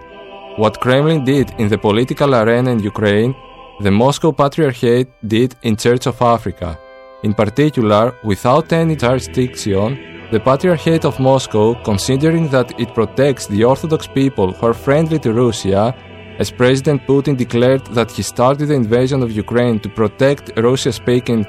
What 0.56 0.80
Kremlin 0.80 1.24
did 1.24 1.52
in 1.58 1.68
the 1.68 1.78
political 1.78 2.34
arena 2.34 2.70
in 2.70 2.80
Ukraine, 2.80 3.34
the 3.80 3.90
Moscow 3.90 4.30
Patriarchate 4.30 5.08
did 5.26 5.56
in 5.62 5.76
Church 5.76 6.06
of 6.06 6.20
Africa. 6.20 6.78
In 7.22 7.34
particular, 7.34 8.14
without 8.22 8.72
any 8.72 8.94
jurisdiction, 8.94 9.88
the 10.30 10.40
Patriarchate 10.40 11.04
of 11.04 11.18
Moscow, 11.18 11.74
considering 11.82 12.48
that 12.48 12.78
it 12.78 12.94
protects 12.94 13.46
the 13.46 13.64
Orthodox 13.64 14.06
people 14.06 14.52
who 14.52 14.66
are 14.66 14.74
friendly 14.74 15.18
to 15.20 15.32
Russia, 15.32 15.94
as 16.40 16.50
President 16.50 17.06
Putin 17.06 17.36
declared 17.36 17.84
that 17.98 18.10
he 18.10 18.22
started 18.22 18.66
the 18.68 18.74
invasion 18.74 19.22
of 19.22 19.30
Ukraine 19.44 19.78
to 19.80 19.90
protect 20.00 20.44
Russia 20.56 20.90
speaking 20.90 21.40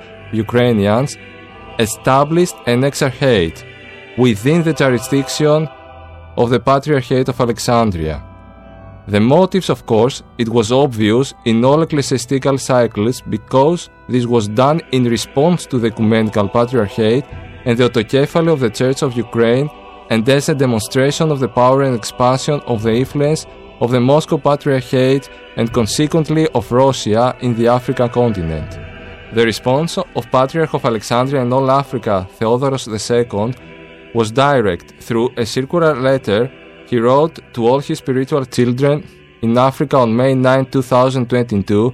Ukrainians, 0.45 1.17
established 1.79 2.57
an 2.67 2.81
exarchate 2.89 3.59
within 4.17 4.59
the 4.63 4.73
jurisdiction 4.73 5.59
of 6.41 6.49
the 6.49 6.59
Patriarchate 6.59 7.29
of 7.29 7.39
Alexandria. 7.39 8.17
The 9.07 9.21
motives, 9.21 9.69
of 9.69 9.85
course, 9.85 10.23
it 10.37 10.49
was 10.49 10.71
obvious 10.71 11.33
in 11.45 11.63
all 11.65 11.81
ecclesiastical 11.81 12.57
cycles 12.57 13.21
because 13.21 13.89
this 14.09 14.25
was 14.25 14.47
done 14.47 14.81
in 14.91 15.05
response 15.05 15.65
to 15.67 15.79
the 15.79 15.87
Ecumenical 15.87 16.49
Patriarchate 16.49 17.25
and 17.65 17.77
the 17.77 17.89
autocephaly 17.89 18.51
of 18.51 18.59
the 18.59 18.69
Church 18.69 19.01
of 19.01 19.17
Ukraine 19.27 19.69
and 20.11 20.27
as 20.27 20.49
a 20.49 20.55
demonstration 20.55 21.31
of 21.31 21.39
the 21.39 21.47
power 21.47 21.81
and 21.83 21.95
expansion 21.95 22.59
of 22.67 22.83
the 22.83 22.93
influence 22.93 23.45
of 23.81 23.91
the 23.91 23.99
Moscow 23.99 24.37
Patriarchate 24.37 25.29
and 25.57 25.73
consequently 25.73 26.47
of 26.49 26.71
Russia 26.71 27.35
in 27.41 27.55
the 27.55 27.67
African 27.67 28.09
continent. 28.09 28.79
The 29.33 29.43
response 29.43 29.97
of 29.97 30.31
Patriarch 30.31 30.73
of 30.73 30.85
Alexandria 30.85 31.41
and 31.41 31.53
all 31.53 31.69
Africa, 31.71 32.27
Theodoros 32.37 32.87
II, 32.87 33.53
was 34.13 34.31
direct 34.31 34.93
through 35.01 35.31
a 35.37 35.45
circular 35.45 35.95
letter 35.95 36.51
he 36.85 36.99
wrote 36.99 37.39
to 37.53 37.67
all 37.67 37.79
his 37.79 37.99
spiritual 37.99 38.45
children 38.45 39.07
in 39.41 39.57
Africa 39.57 39.97
on 39.97 40.15
May 40.15 40.35
9, 40.35 40.65
2022, 40.65 41.93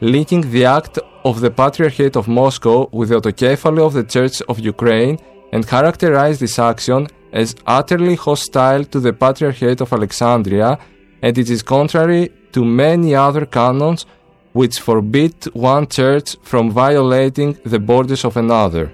linking 0.00 0.42
the 0.52 0.64
act 0.64 0.98
of 1.24 1.40
the 1.40 1.50
Patriarchate 1.50 2.16
of 2.16 2.28
Moscow 2.28 2.88
with 2.92 3.10
the 3.10 3.20
autocephaly 3.20 3.84
of 3.84 3.92
the 3.92 4.04
Church 4.04 4.40
of 4.42 4.60
Ukraine 4.60 5.18
and 5.52 5.66
characterized 5.66 6.40
this 6.40 6.58
action 6.58 7.08
as 7.32 7.54
utterly 7.66 8.14
hostile 8.14 8.84
to 8.84 9.00
the 9.00 9.12
Patriarchate 9.12 9.80
of 9.80 9.92
Alexandria 9.92 10.78
and 11.22 11.36
it 11.38 11.48
is 11.50 11.62
contrary 11.62 12.30
to 12.52 12.64
many 12.64 13.14
other 13.14 13.46
canons 13.46 14.06
which 14.52 14.80
forbid 14.80 15.34
one 15.54 15.86
church 15.86 16.36
from 16.42 16.70
violating 16.70 17.56
the 17.64 17.78
borders 17.78 18.24
of 18.24 18.36
another. 18.36 18.92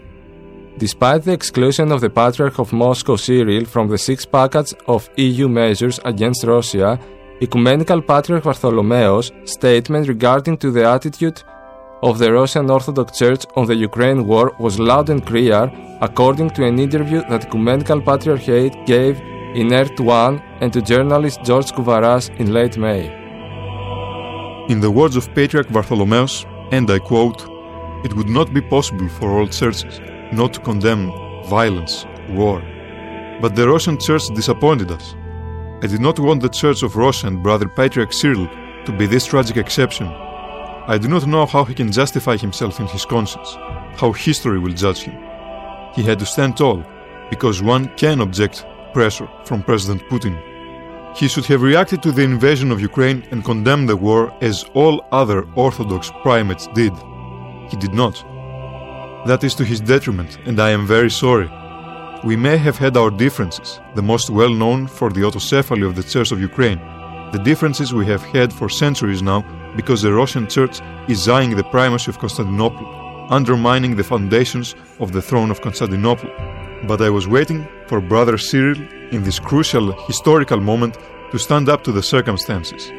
Despite 0.78 1.22
the 1.24 1.32
exclusion 1.32 1.90
of 1.90 2.02
the 2.02 2.10
Patriarch 2.10 2.58
of 2.58 2.72
Moscow 2.72 3.16
Cyril 3.16 3.64
from 3.64 3.88
the 3.88 3.96
six 3.96 4.26
package 4.26 4.74
of 4.86 5.08
EU 5.16 5.48
measures 5.48 5.98
against 6.04 6.44
Russia, 6.44 6.98
Ecumenical 7.40 8.02
Patriarch 8.02 8.44
Bartholomeos' 8.44 9.32
statement 9.44 10.08
regarding 10.08 10.58
to 10.58 10.70
the 10.70 10.84
attitude 10.84 11.42
of 12.02 12.18
the 12.18 12.32
Russian 12.32 12.70
Orthodox 12.70 13.18
Church 13.18 13.44
on 13.56 13.66
the 13.66 13.74
Ukraine 13.74 14.26
war 14.26 14.54
was 14.58 14.78
loud 14.78 15.08
and 15.08 15.24
clear, 15.24 15.70
according 16.02 16.50
to 16.50 16.64
an 16.64 16.78
interview 16.78 17.22
that 17.30 17.46
Ecumenical 17.46 18.00
Patriarchate 18.02 18.86
gave 18.86 19.20
in 19.56 19.68
ERT1 19.68 20.42
and 20.60 20.70
to 20.70 20.82
journalist 20.82 21.42
George 21.42 21.72
Kouvaras 21.72 22.28
in 22.38 22.52
late 22.52 22.76
May. 22.76 23.06
In 24.68 24.80
the 24.80 24.90
words 24.90 25.16
of 25.16 25.34
Patriarch 25.34 25.70
Bartholomeos, 25.70 26.44
and 26.72 26.90
I 26.90 26.98
quote, 26.98 27.40
it 28.04 28.12
would 28.14 28.28
not 28.28 28.52
be 28.52 28.60
possible 28.60 29.08
for 29.08 29.30
all 29.30 29.46
churches 29.48 29.98
not 30.30 30.52
to 30.52 30.60
condemn 30.60 31.10
violence, 31.46 32.04
war. 32.28 32.60
But 33.40 33.56
the 33.56 33.66
Russian 33.66 33.98
Church 33.98 34.26
disappointed 34.34 34.90
us. 34.90 35.14
I 35.82 35.86
did 35.86 36.00
not 36.00 36.18
want 36.18 36.42
the 36.42 36.50
Church 36.50 36.82
of 36.82 36.96
Russia 36.96 37.28
and 37.28 37.42
Brother 37.42 37.68
Patriarch 37.68 38.12
Cyril 38.12 38.48
to 38.84 38.92
be 38.92 39.06
this 39.06 39.24
tragic 39.24 39.56
exception. 39.56 40.08
I 40.08 40.98
do 40.98 41.08
not 41.08 41.26
know 41.26 41.46
how 41.46 41.64
he 41.64 41.74
can 41.74 41.90
justify 41.90 42.36
himself 42.36 42.78
in 42.78 42.88
his 42.88 43.06
conscience, 43.06 43.54
how 43.96 44.12
history 44.12 44.58
will 44.58 44.74
judge 44.74 45.00
him. 45.04 45.16
He 45.94 46.02
had 46.02 46.18
to 46.18 46.26
stand 46.26 46.58
tall, 46.58 46.84
because 47.30 47.62
one 47.62 47.88
can 47.96 48.20
object 48.20 48.66
pressure 48.96 49.28
from 49.44 49.62
President 49.62 50.00
Putin. 50.08 50.34
He 51.20 51.28
should 51.28 51.46
have 51.52 51.60
reacted 51.70 52.00
to 52.02 52.12
the 52.12 52.28
invasion 52.32 52.68
of 52.72 52.80
Ukraine 52.90 53.20
and 53.30 53.44
condemned 53.50 53.88
the 53.90 54.02
war 54.08 54.22
as 54.40 54.64
all 54.80 54.96
other 55.20 55.40
Orthodox 55.64 56.02
primates 56.22 56.66
did. 56.80 56.94
He 57.70 57.76
did 57.84 57.94
not. 58.02 58.16
That 59.28 59.44
is 59.44 59.54
to 59.56 59.64
his 59.72 59.80
detriment, 59.92 60.38
and 60.46 60.56
I 60.58 60.70
am 60.76 60.86
very 60.96 61.12
sorry. 61.24 61.48
We 62.24 62.36
may 62.46 62.56
have 62.66 62.78
had 62.84 62.96
our 62.96 63.10
differences, 63.24 63.68
the 63.98 64.08
most 64.12 64.26
well 64.30 64.54
known 64.62 64.80
for 64.98 65.08
the 65.10 65.24
autocephaly 65.28 65.86
of 65.86 65.94
the 65.98 66.08
Church 66.12 66.30
of 66.32 66.40
Ukraine, 66.50 66.80
the 67.34 67.44
differences 67.50 67.92
we 67.92 68.06
have 68.12 68.24
had 68.36 68.48
for 68.58 68.68
centuries 68.84 69.22
now 69.32 69.40
because 69.78 70.00
the 70.00 70.16
Russian 70.22 70.46
Church 70.56 70.76
is 71.14 71.28
eyeing 71.28 71.54
the 71.54 71.70
primacy 71.76 72.08
of 72.12 72.18
Constantinople, 72.24 72.86
undermining 73.38 73.92
the 73.94 74.10
foundations 74.12 74.68
of 75.02 75.08
the 75.12 75.24
throne 75.28 75.50
of 75.50 75.60
Constantinople. 75.66 76.30
But 76.84 77.00
I 77.00 77.10
was 77.10 77.26
waiting 77.26 77.66
for 77.86 78.00
Brother 78.00 78.38
Cyril 78.38 78.80
in 79.10 79.22
this 79.22 79.38
crucial 79.38 79.92
historical 80.06 80.60
moment 80.60 80.98
to 81.30 81.38
stand 81.38 81.68
up 81.68 81.82
to 81.84 81.92
the 81.92 82.02
circumstances. 82.02 82.90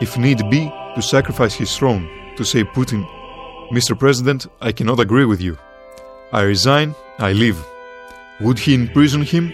If 0.00 0.18
need 0.18 0.38
be, 0.50 0.70
to 0.94 1.02
sacrifice 1.02 1.54
his 1.54 1.76
throne, 1.76 2.08
to 2.36 2.44
say 2.44 2.64
Putin, 2.64 3.06
Mr. 3.70 3.98
President, 3.98 4.46
I 4.60 4.72
cannot 4.72 5.00
agree 5.00 5.24
with 5.24 5.40
you. 5.40 5.56
I 6.32 6.42
resign, 6.42 6.94
I 7.18 7.32
leave. 7.32 7.62
Would 8.40 8.58
he 8.58 8.74
imprison 8.74 9.22
him? 9.22 9.52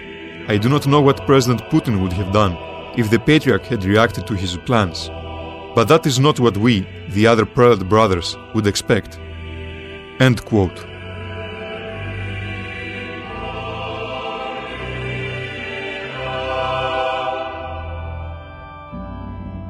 I 0.49 0.57
do 0.57 0.69
not 0.69 0.87
know 0.87 1.01
what 1.01 1.27
President 1.27 1.61
Putin 1.71 2.01
would 2.01 2.13
have 2.15 2.33
done 2.33 2.57
if 2.97 3.11
the 3.11 3.19
Patriarch 3.19 3.65
had 3.65 3.85
reacted 3.85 4.27
to 4.27 4.35
his 4.35 4.57
plans. 4.57 5.09
But 5.75 5.89
that 5.89 6.07
is 6.07 6.19
not 6.19 6.41
what 6.41 6.57
we, 6.57 6.87
the 7.11 7.27
other 7.27 7.45
prelate 7.47 7.89
brothers, 7.89 8.37
would 8.55 8.67
expect. 8.67 9.19
End 10.21 10.45
quote. 10.45 10.85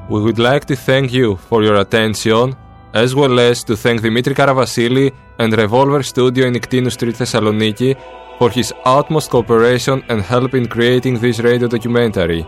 We 0.09 0.21
would 0.23 0.39
like 0.39 0.65
to 0.67 0.77
thank 0.77 1.13
you 1.13 1.37
for 1.37 1.63
your 1.63 1.77
attention 1.77 2.57
as 2.95 3.15
well 3.15 3.39
as 3.39 3.63
to 3.65 3.77
thank 3.77 4.01
Dimitri 4.01 4.35
Karavasili 4.35 5.13
and 5.39 5.53
Revolver 5.53 6.03
Studio 6.03 6.47
in 6.47 6.55
Iktinu 6.55 6.91
Street 6.91 7.15
Thessaloniki 7.15 7.95
for 8.39 8.51
his 8.51 8.73
utmost 8.85 9.31
cooperation 9.31 10.03
and 10.09 10.23
help 10.23 10.55
in 10.55 10.67
creating 10.67 11.19
this 11.19 11.41
radio 11.41 11.69
documentary. 11.69 12.47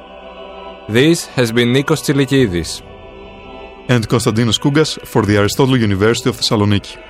This 0.89 1.27
has 1.27 1.53
been 1.53 1.73
Nikos 1.73 2.03
Tsilikidis. 2.03 2.83
And 3.89 4.09
Konstantinos 4.09 4.59
Kougas 4.59 4.99
for 5.07 5.27
the 5.27 5.37
Aristotle 5.37 5.77
University 5.77 6.31
of 6.31 6.37
Thessaloniki. 6.37 7.10